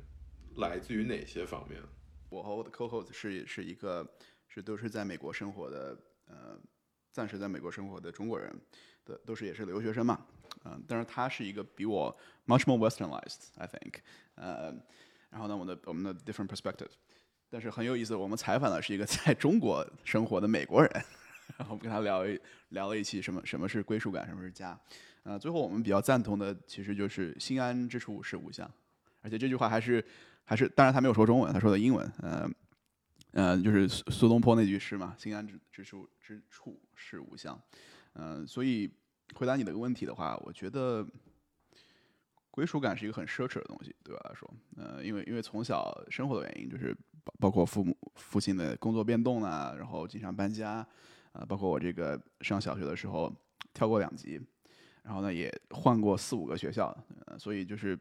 [0.57, 1.80] 来自于哪些方面？
[2.28, 4.05] 我和我的 co-host 是是一个
[4.49, 6.59] 是都是在美国生活的，呃，
[7.12, 8.53] 暂时在美国生活的中国人，
[9.05, 10.26] 的都是也是留学生嘛，
[10.64, 12.16] 嗯，但是他是一个比我
[12.47, 13.95] much more westernized，I think，
[14.34, 14.74] 呃，
[15.30, 16.91] 然后呢，我的我们的 different perspective。
[17.51, 20.91] 但是很有意思，我们采访的是一个在中国生活的美国人，
[21.59, 24.79] 然后我们跟他聊一聊了一期什么什么是归属感，什么是家，
[25.25, 28.71] 呃，最后我们比较赞同的其实就是心安之处是吾乡，
[29.21, 30.05] 而且这句话还是
[30.45, 32.49] 还是，当然他没有说中文，他说的英文，呃，
[33.33, 37.61] 呃，就是苏苏东坡那句诗嘛，心安之之处之处是吾乡，
[38.13, 38.89] 嗯，所以
[39.35, 41.05] 回答你的问题的话，我觉得。
[42.53, 46.95] 归属感是一个很奢侈的东西，对我来说，呃，因为因为从小生活的原因，就是
[47.25, 50.87] 包包括父母父亲的工作变动啊，然后经常搬家，
[51.33, 53.33] 呃，包括我这个上小学的时候
[53.73, 54.41] 跳过两级，
[55.03, 56.97] 然后呢也换过四五个学校，
[57.27, 57.99] 呃，所以就是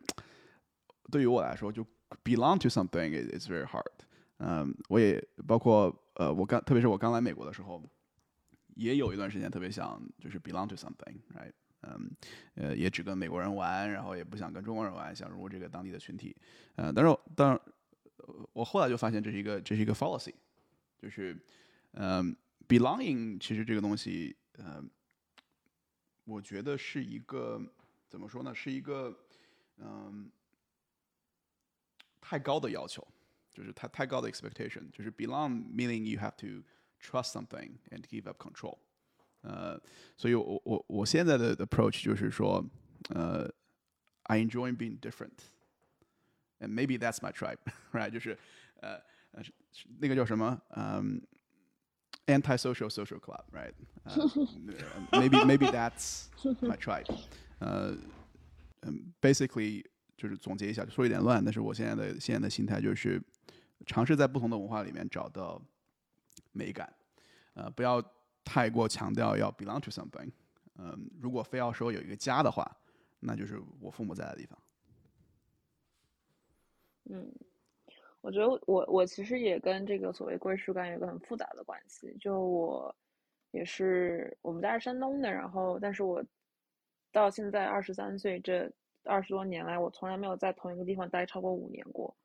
[1.11, 1.86] 对于我来说，就
[2.24, 3.84] belong to something is very hard，
[4.38, 7.84] 嗯，我也包括呃，我刚特别是我刚来美国的时候，
[8.76, 11.53] 也有一段时间特别想就是 belong to something，right。
[11.82, 12.11] 嗯，
[12.55, 16.36] 呃，也只跟美国人玩，然后也不想跟中国人玩，想融入这个当地的群体。
[16.76, 17.57] 呃，但是，但
[18.53, 20.32] 我后来就发现这是一个这是一个 fallacy，
[20.99, 21.36] 就是，
[21.92, 22.34] 嗯，
[22.66, 24.88] belonging 其实这个东西，嗯，
[26.24, 27.61] 我觉得是一个
[28.09, 28.55] 怎么说呢？
[28.55, 29.14] 是一个
[29.78, 30.30] 嗯
[32.20, 33.07] 太高的要求，
[33.53, 36.62] 就是太太高的 expectation，就是 belong meaning you have to
[37.01, 38.78] trust something and give up control。
[39.42, 39.78] 呃，
[40.16, 42.64] 所以我我我现在的 approach 就是说，
[43.11, 43.53] 呃，
[44.22, 45.32] I enjoy being different，and
[46.60, 48.10] Maybe that's my tribe，right？
[48.10, 48.38] 就是
[48.82, 48.95] 呃
[49.32, 49.43] 呃
[49.99, 50.60] 那个叫什么？
[50.76, 51.22] 嗯
[52.26, 56.26] ，anti-social social club，right？Maybe maybe that's
[56.62, 57.05] my tribe。
[57.60, 57.95] 呃，
[58.82, 59.86] 嗯，basically
[60.18, 63.22] 就是总结一下，说有点乱，但是我现在的现在的心态就是
[63.86, 65.62] 尝试在不同的文化里面找到
[66.51, 66.91] 美感，
[67.53, 68.03] 呃，不要。
[68.41, 70.32] 太过强调要 belong to something，
[70.78, 72.66] 嗯，如果非要说有一个家的话，
[73.20, 74.57] 那就是我父母在的地方。
[77.06, 77.32] 嗯，
[78.22, 82.16] 我觉得我我其实也跟这个所谓归属感有个很复杂的关系。
[82.20, 82.95] 就我
[83.52, 86.24] 也是，我们家是山东的，然后但是我
[87.12, 88.72] 到现在二十三岁这
[89.04, 92.16] 二十多年来，我从来没有在同一个地方待超过五年过。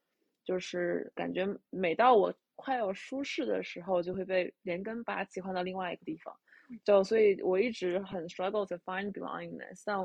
[0.45, 6.37] 就是感觉每到我快要舒适的时候，就会被连根拔起换到另外一个地方。
[6.85, 9.83] 就所以，我一直很 struggle to find belongingness。
[9.87, 9.97] 但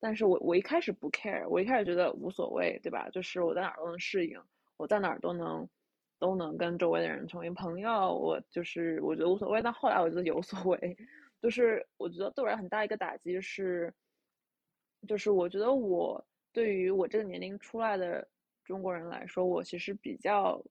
[0.00, 3.08] 但是我我一开始不 care，我一开始觉得无所谓，对吧？
[3.10, 4.40] 就是我在哪儿都能适应，
[4.76, 5.68] 我在哪儿都能
[6.18, 8.14] 都能跟周围的人成为朋友。
[8.14, 9.60] 我就是我觉得无所谓。
[9.62, 10.96] 但后来我觉得有所谓，
[11.42, 13.92] 就是我觉得对我很大一个打击是，
[15.06, 18.28] 就是我觉得我对于我这个年龄出来的
[18.64, 20.62] 中国人来说，我其实比较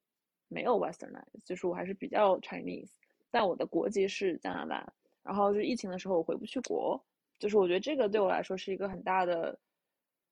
[0.47, 2.93] 没有 westernized，就是我还是比较 Chinese，
[3.29, 4.93] 但我的国籍是加拿大。
[5.23, 7.05] 然后就疫情的时候，我回不去国，
[7.39, 9.57] 就是我觉得这个对我来说是一个很大的，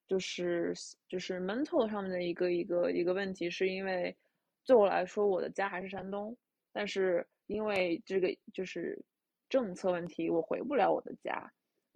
[0.08, 0.74] 就是
[1.08, 4.16] 就是 mental 上面的一个一个一个问题，是因为
[4.66, 6.36] 对我来说，我的家还是山东，
[6.72, 8.99] 但是因为这个就是
[9.49, 11.51] 政策问题，我回不了我的家。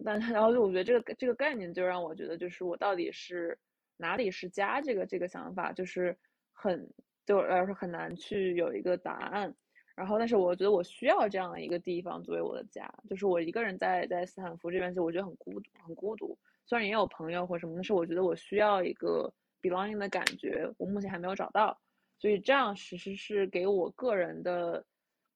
[0.06, 3.58] 但然后就我觉得这个这个概念就让我觉得，就是我到底是
[3.98, 6.18] 哪里是家，这个这个想法就是
[6.54, 6.90] 很
[7.26, 9.54] 对我来说很难去有一个答案。
[10.00, 16.38] 然后，但是我觉得我需要这样的一个地方作为我的家，就是我一个人在在斯坦福这边，就我觉得很孤独，很孤独。
[16.66, 19.30] 虽然也有朋友或什么，但是我觉得我需要一个
[19.62, 21.78] belonging 的感觉，我目前还没有找到。
[22.18, 24.82] 所以这样其实是给我个人的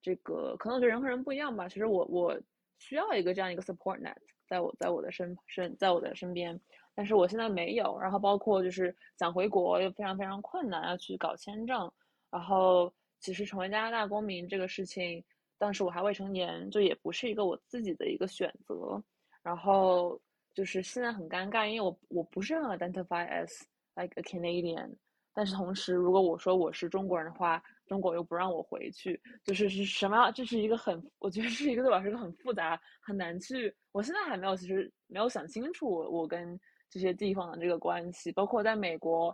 [0.01, 1.67] 这个，可能我觉得人和人不一样吧。
[1.67, 2.39] 其实我我
[2.79, 4.15] 需要一个这样一个 support net，
[4.47, 6.57] 在我在我的身身在我的身边，
[6.95, 7.99] 但是我现在没有。
[7.99, 11.91] 然后包括就是想回国又非常非常困难，要去搞签证，
[12.31, 12.93] 然后。
[13.23, 15.23] 其实成为加拿大公民这个事情，
[15.57, 19.01] 当时我还未成年，就也不是一个我自己的一个选择。
[19.41, 20.19] 然后
[20.53, 23.61] 就是现在很尴尬，因为我我不是很 identify as
[23.95, 24.93] like a Canadian，
[25.33, 30.29] 但是同时如果我说我是中国人的话，中国又不让我回去，就是是什么？
[30.31, 33.73] 这是一个很，我觉得是一个对我来说一个很复杂、很难去。
[33.93, 36.59] 我现在还没有，其实没有想清楚我跟
[36.89, 39.33] 这些地方的这个关系，包括在美国。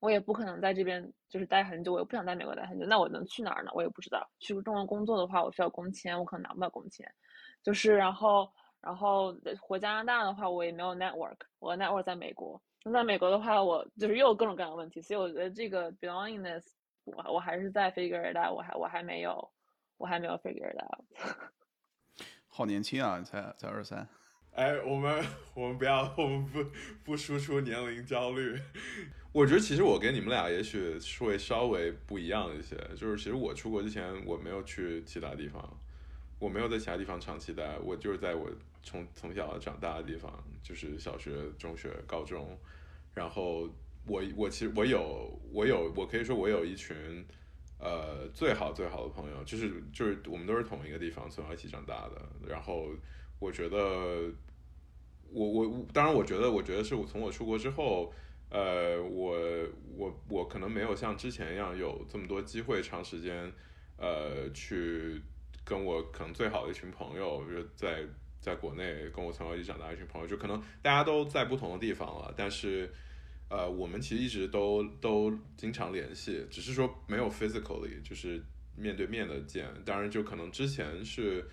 [0.00, 2.86] 我也不可能在这边就是待很久，我也不想在美国待很久。
[2.86, 3.70] 那我能去哪儿呢？
[3.74, 4.28] 我也不知道。
[4.38, 7.10] 去中国工作的话，我需要工签，我可能拿不到工签。
[7.62, 8.48] 就是然后，
[8.80, 12.60] 然后回加拿大的话，我也没有 network，我 network 在美国。
[12.84, 15.02] 那在美国的话，我就是又有各种各样的问题。
[15.02, 16.64] 所以我觉得这个 belongingness，
[17.04, 19.50] 我我还是在 figure it out，我还我还没有，
[19.96, 21.04] 我还没有 figure it out。
[22.46, 24.08] 好年轻啊，才才二十三。
[24.58, 26.64] 哎，我们我们不要，我们不
[27.04, 28.60] 不输出年龄焦虑。
[29.30, 35.78] 我觉得其实我跟你们俩也许会稍微不一样一些，就是其实我出国之前我没有去其他地方，
[36.40, 38.50] 我没有在其他地方长期待，我就是在我
[38.82, 42.58] 从从小长大的地方，就是小学、中学、高中，
[43.14, 43.68] 然后
[44.08, 47.24] 我我其实我有我有我可以说我有一群
[47.78, 52.88] 呃最好最好的朋友，就是就是我们都是同一个地方从小一起长大的，然后
[53.38, 54.28] 我觉得。
[55.30, 58.12] 我我当然，我觉得，我觉得是我从我出国之后，
[58.50, 59.36] 呃，我
[59.96, 63.52] 我我可能没有像之前一样有这么多机会长时间，
[63.96, 65.20] 呃，去
[65.64, 68.02] 跟我可能最好的一群朋友，就在
[68.40, 72.90] 在国内跟我从小一起长大一群朋友，就可能大家都在不同的地方了，但是，
[73.50, 78.42] 呃，我们其实一直都都经常联系，只是说没有 physically 就是
[78.76, 79.68] 面对面的见。
[79.84, 81.46] 当然，就可能之前是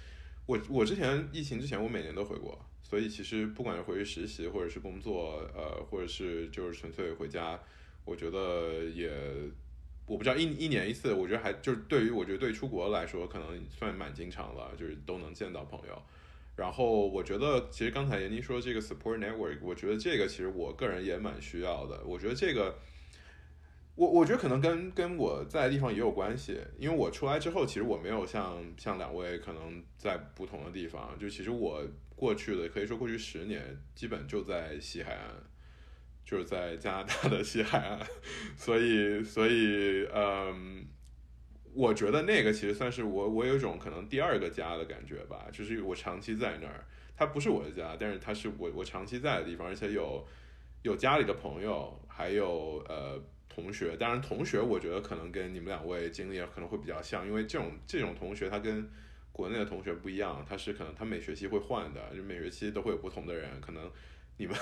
[0.45, 2.57] 我我之前疫情之前，我每年都回国。
[2.88, 7.59] 所以其实不管是回去实习，或者是工作，呃，或者是就是纯粹回家，
[8.05, 9.09] 我觉得也，
[10.05, 15.99] 我不知道一一年一次，我觉得还就是对于我觉得对出国来说，可能算蛮经常了，就是都能见到朋友。
[16.55, 22.03] 然后我觉得其实刚才闫妮说这个 support network，我觉得这个其实我个人也蛮需要的。
[22.05, 22.77] 我觉得这个。
[23.97, 31.81] 我我觉得可能跟跟我在的地方也有关系，因为我出来之后，其实我没有像像两位可能在不同的地方，就其实我
[32.16, 35.32] 过去的可以说过去十年，基本就在西海岸，
[36.24, 37.99] 就是在加拿大的西海岸，
[38.57, 40.88] 所以所以嗯，
[41.74, 46.86] 我觉得那个其实算是我我有一种可能第二个家的感觉吧，就是我长期在那儿，
[47.16, 50.26] 它不是我的家，但是它是我我长期在的地方，而且有
[50.84, 53.22] 有家里的朋友，还有呃。
[53.47, 58.86] 同学，当然同学，我觉得可能跟你们两位经历可能会比较像，因为这种这种同学他跟
[59.36, 63.91] 国内的同学不一样，他是可能他每学期会换的，就每学期都会有不同的人，可能
[64.39, 64.55] 你们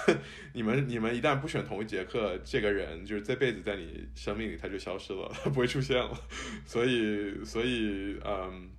[0.53, 6.19] 你们你们一旦不选同一节课，这个人就是这辈子在你生命里他就消失了，他 不会出现了，
[6.65, 8.71] 所以所以嗯，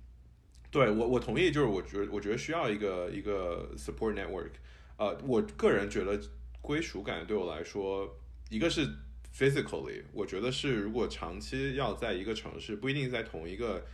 [0.69, 4.51] 对我我同意，就是我觉我觉得需要一个一个 support network。
[4.97, 6.19] 呃，我个人觉得
[6.61, 8.17] 归属感对我来说，
[8.49, 8.85] 一个是
[9.33, 13.85] physically，我觉得是如果长期要在一个城市，不一定在同一个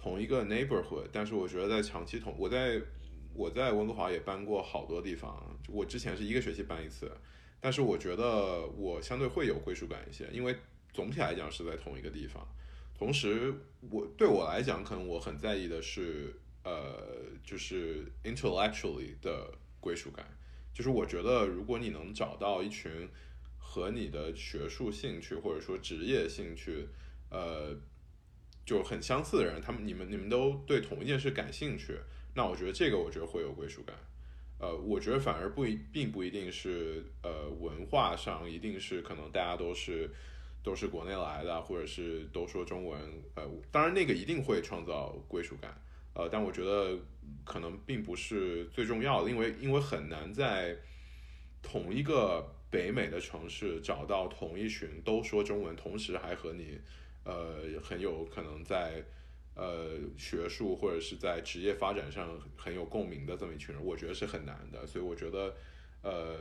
[0.00, 2.80] 同一个 neighborhood，但是我觉得在长期同我在
[3.34, 7.10] 我在温哥华也搬过好多地方，我之前是一个学期搬一次，
[7.60, 10.56] 但是我觉得我相对会有归属感一些，因为
[10.92, 12.46] 总体来讲是在同一个地方。
[12.98, 13.54] 同时，
[13.90, 16.34] 我对我来讲，可能我很在意的是，
[16.64, 20.26] 呃，就是 intellectually 的归属感。
[20.74, 23.08] 就是我觉得，如果你能找到一群
[23.58, 26.88] 和你的学术兴趣或者说职业兴趣，
[27.30, 27.74] 呃，
[28.70, 31.98] 就很相似的人，他们你们你们都对同一件事感兴趣，
[32.34, 33.96] 那我觉得这个我觉得会有归属感。
[34.60, 40.08] 呃，我觉得反而不一并不一定是呃文化上一定是可能大家都是。
[40.62, 43.00] 都是国内来的，或者是都说中文，
[43.34, 43.42] 呃，
[43.72, 45.74] 当然那个一定会创造归属感，
[46.12, 46.98] 呃，但我觉得
[47.46, 50.76] 可能并不是最重要的，因为因为很难在
[51.62, 56.78] 同一个北美的城市找到同一群都说中文，同时还和你
[57.24, 59.04] 呃很有可能在
[59.54, 65.54] 呃学术或者是在职业发展上很有共鸣的这么一群人，我觉得是很难的，所以我觉得
[66.02, 66.38] 呃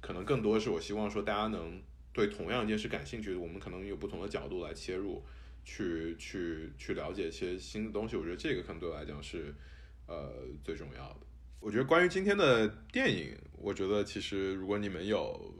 [0.00, 1.82] 可能更多是我希望说大家能。
[2.14, 5.24] 对同样一件事感兴趣，我们可能有不同的角度来切入，
[5.64, 8.16] 去去去了解一些新的东西。
[8.16, 9.54] 我觉得这个可能对我来讲是
[10.06, 10.30] 呃
[10.62, 11.20] 最重要的。
[11.58, 15.54] 我觉得关于今天的电影，我觉得其实如果你们有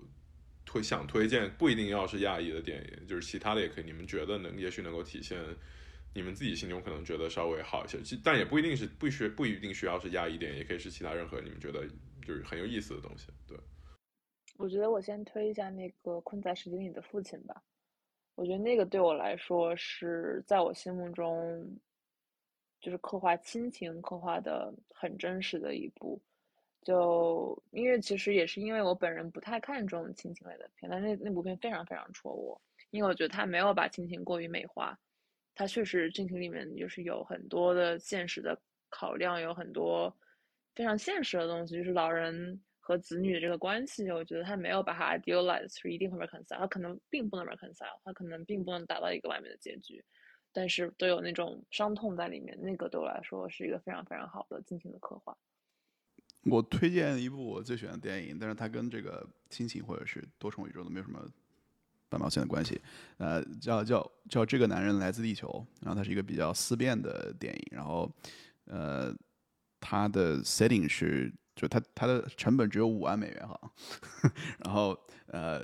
[0.73, 3.85] 推想推荐，不一定要是亚裔的电影，就是其他的也可以。
[3.85, 5.39] 你们觉得能也许能够体现
[6.15, 11.87] 你们自己心中可能觉得稍微好一些，但也不一定是不需不一定需要是亚裔电影，也可以是其他任何你们觉得
[12.27, 13.27] 就是很有意思的东西。
[13.47, 13.55] 对。
[14.57, 17.63] 我觉得我先推一下那个《困在时间里的父亲》吧。
[18.35, 21.79] 我觉得那个对我来说是在我心目中，
[22.81, 26.19] 就是刻画亲情刻画的很真实的一部。
[26.83, 32.61] 就因为其实也是因为我本人不太看重亲情类的片，但那那部片非常非常戳我，
[32.91, 34.99] 因为我觉得他没有把亲情过于美化，
[35.55, 38.61] 他确实亲情里面就是有很多的现实的
[38.91, 40.15] 考量，有很多
[40.75, 42.61] 非常现实的东西，就是老人。
[42.85, 50.05] 和子女的这个关系，我觉得他没有把它 idealize，是一定会 reconcile，他可能并不能 reconcile，他可能并不能达到一个完美的结局，
[50.53, 55.33] 但是都有那种伤痛在里面，那个对我来说是一个非常非常好的亲情的刻画。
[56.45, 61.27] 我推荐一部我最喜欢的电影，但是它跟这个亲情或者是多重宇宙都没有什么
[62.09, 62.81] 半毛钱的关系，
[63.19, 68.11] 呃，叫叫叫这个男人来自地球，然后它是一个比较思辨的电影，然后
[68.67, 69.15] 呃，
[69.81, 71.33] 它的 setting 是。
[71.55, 73.61] 就它它的成本只有五万美元哈，
[74.65, 75.61] 然后呃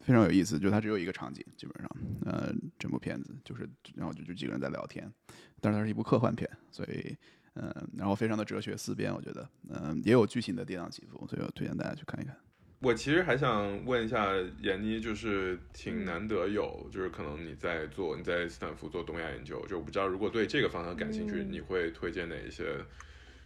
[0.00, 1.90] 非常有意思，就它只有一个场景，基本上
[2.24, 5.12] 呃整部片子就是然后就就几个人在聊天，
[5.60, 7.14] 但是它是一部科幻片，所以
[7.54, 12.36] 嗯然后非常的哲学思辨，我觉得嗯也有剧情的跌宕起伏，所以我推荐大家去看一看。
[12.80, 22.76] 我其实还想问一下闫妮，就是挺难得有，就是可能你在做你在斯坦福做东亚研究，就我不知道如果对这个方向感兴趣，你会推荐哪一些？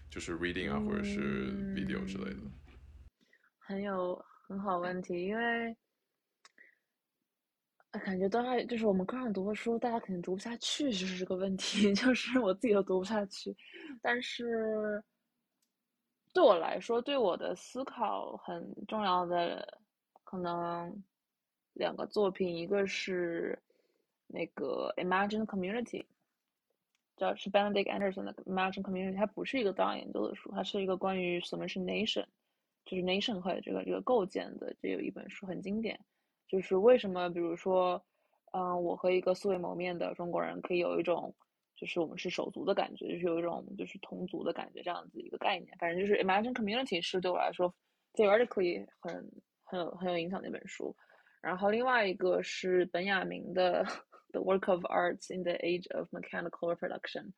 [0.08, 2.36] 就是 reading 啊，或者是 video 之类的，
[3.58, 5.76] 很有很好问题，因为
[7.98, 13.56] 感觉大家就是我们课上读的书，大家肯定读不下去，就是这个问题， 就是我自己都读不下去。
[14.02, 15.02] 但是
[16.32, 19.80] 对我来说，对我的思考很重要的
[20.24, 21.02] 可能
[21.74, 23.58] 两个作品，一个是
[24.26, 26.04] 那个 Imagine Community。
[27.16, 32.26] 叫是 Benedict Anderson 的 Imagine Community，它不是一个档案研究的书，它是一个关于什么是 nation，
[32.84, 35.98] 就是 nation 和这个这个构建的这有一本书很经典，
[36.48, 38.02] 就是为什么比如说，
[38.52, 41.34] 嗯，我和一个素未谋面的中国人可以有一种
[41.76, 47.74] 就是我们是手足的感觉，就是有一种就是同族的感觉这样子一个概念，反正就是 Imagine Community 是对我来说
[48.14, 49.12] theoretically 很
[49.64, 50.94] 很有很有影响的一本书，
[51.40, 53.84] 然后另外一个是本雅明的。
[54.32, 57.32] The work of arts in the age of mechanical reproduction，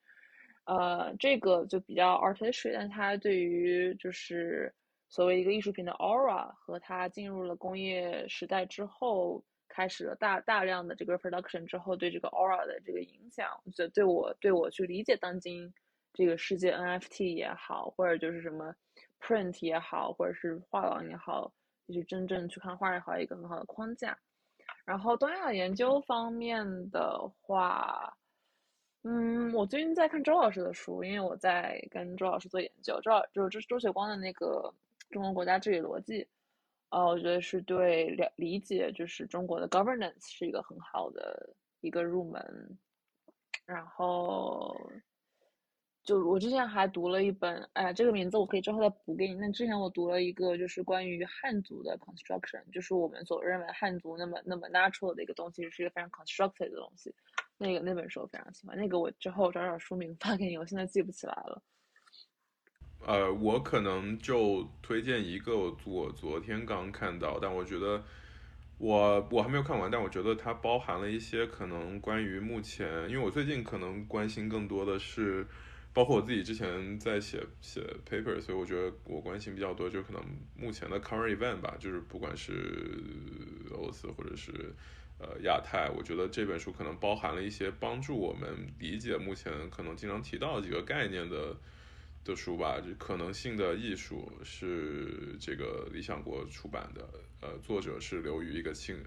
[0.65, 4.73] 呃，这个就比较 artistic，但它对于就是
[5.09, 15.73] 所谓一个艺术品的 aura 和它进入了工业时代之后，开始了大大量的这个 production 之后，对这个 aura 的这个影响，我觉得对我对我去理解当今
[16.13, 18.73] 这个世界 NFT 也好，或者就是什么
[19.19, 21.51] print 也好，或者是画廊也好，
[21.87, 24.17] 就是真正去看画也好，一个很好的框架。
[24.85, 28.15] 然后东亚研究方面的话，
[29.03, 32.99] 嗯，我最近在看周老师的书，因为我在跟周老师做研究。
[33.01, 34.73] 周老就是周雪光的那个
[35.09, 36.23] 《中国国家治理逻辑》，
[36.89, 42.77] 呃，我觉得是对了理解就是中国的 governance 是一个很好的一个入门。
[43.65, 44.75] 然后
[46.03, 49.35] 就我之前还读了一本，哎，这个名字我可以之后再补给你。
[49.35, 57.13] 那之前我读了一个，就是关于汉族的 construction，就是我们所认为汉族那么那么 natural 的一个东西，是一个非常 constructed 的东西。
[57.59, 61.61] 那个那本书我非常喜欢，那个我之后找找书名发给你，我现在记不起来了。
[63.05, 68.03] 呃，我可能就推荐一个，我昨天刚看到，但我觉得
[68.77, 75.47] 我我还没有看完，但我觉得它包含了一些可能关于目前，因为我最近可能关心更多的是。
[75.91, 80.23] 包括我自己之前在写写 paper，所以我觉得我关心比较多，就可能
[80.55, 82.53] 目前的 current event 吧，就是不管是
[83.71, 84.51] 俄罗斯或者是
[85.17, 91.57] 呃亚太，我觉得这本书可能包含了一些帮助我们理解目前可能经常提到几个概念的
[92.23, 92.79] 的书吧。
[92.79, 97.07] 就可能性的艺术是这个理想国出版的，
[97.41, 98.97] 呃，作者是刘瑜，一个清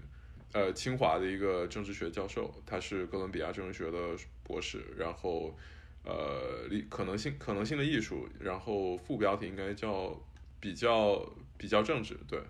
[0.51, 5.57] 呃清华的一个政治学教授，他是哥伦比亚政治学的博士，然后。
[6.05, 10.21] 呃，理可能性可能性的艺术，然后副标题应该叫
[10.59, 11.25] 比较
[11.57, 12.19] 比较政治。
[12.27, 12.41] 对，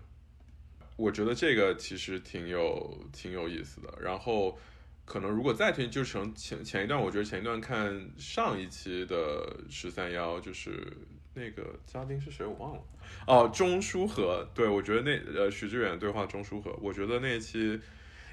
[0.96, 3.96] 我觉得这个其实挺有挺有意思的。
[4.02, 4.58] 然后
[5.04, 10.86] 可能如果再听，就成前前一段，我觉得前一段看上一期的十三幺，就是
[11.34, 12.82] 那个嘉宾是谁我忘了
[13.26, 14.46] 哦，钟书和。
[14.54, 17.58] 对，我觉得那呃许志远对话钟书和，我觉得那一期，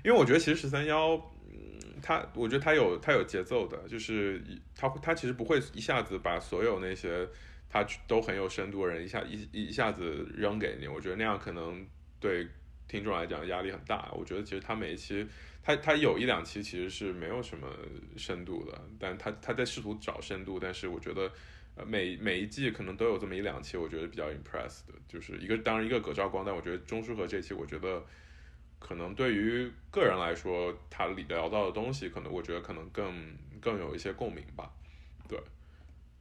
[0.04, 1.16] 因为我觉得其实十三幺。
[1.54, 4.42] 嗯他，我觉得他有他有节奏的，就是
[4.76, 7.28] 他他其实不会一下子把所有那些
[7.70, 11.86] 他都很有深度的人一下一一下子扔给你，我觉得那样可能
[12.20, 12.48] 对
[12.88, 14.10] 听众来讲压力很大。
[14.14, 15.28] 我觉得其实他每一期
[15.62, 17.68] 他他有一两期其实是没有什么
[18.18, 21.32] 深度的，但他他在试图找深度，但是我觉得
[21.76, 28.04] 呃每每一季可能都有这么一两期，我觉得比较 impressed 的，就是一个当然一个葛兆光，但我觉得钟书和这期我觉得。
[28.84, 34.74] 可能对于个人来说，他里聊到的东西，可能我觉得可能更更有一些共鸣吧。
[35.30, 35.40] 对，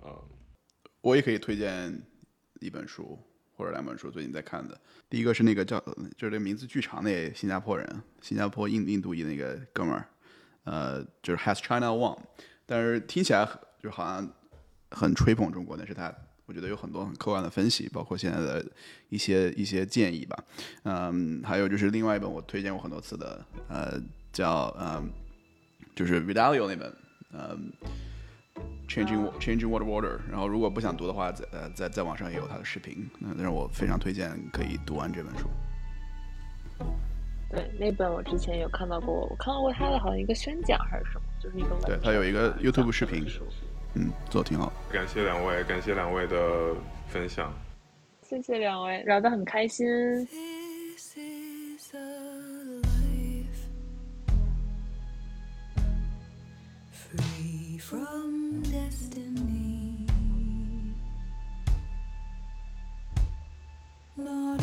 [0.05, 0.15] 嗯，
[1.01, 2.03] 我也可以推荐
[2.61, 3.19] 一本书
[3.61, 4.81] 或者两本书，最近在看的。
[5.11, 5.79] 第一个是那个叫，
[6.17, 10.07] 就是这个名字巨长那新加坡人，新加坡印印度裔那个哥们儿，
[10.65, 12.19] 呃，就是 Has China Won，
[12.65, 13.47] 但是听起来
[13.83, 14.27] 就好像
[14.91, 16.11] 很吹捧中国，但是他。
[16.47, 18.67] 我觉得有很多很客观的分析，包括现在的
[19.09, 20.37] 一些一些建议吧。
[20.83, 24.03] 嗯，还有就是另外一本我推荐过很多次的，呃，
[24.33, 25.09] 叫嗯，
[25.95, 26.93] 就是 Vidalio 那本，
[27.33, 27.73] 嗯
[28.89, 30.19] ，Changing Changing World Order。
[30.31, 35.49] 然后如果不想读的话，在呃在在网上也有他的视频，那但是我非常推荐可以读完这本书。
[37.51, 43.27] 对，那本我之前有看到过，我看到过他的好像一个宣讲还是什么，就是一个对他有一个 YouTube 视频。
[43.95, 44.73] 嗯，做的挺好。
[44.89, 46.75] 感谢两位，感谢两位的
[47.09, 47.53] 分享。
[48.23, 49.85] 谢谢两位，聊得很开心。
[64.25, 64.60] Lord.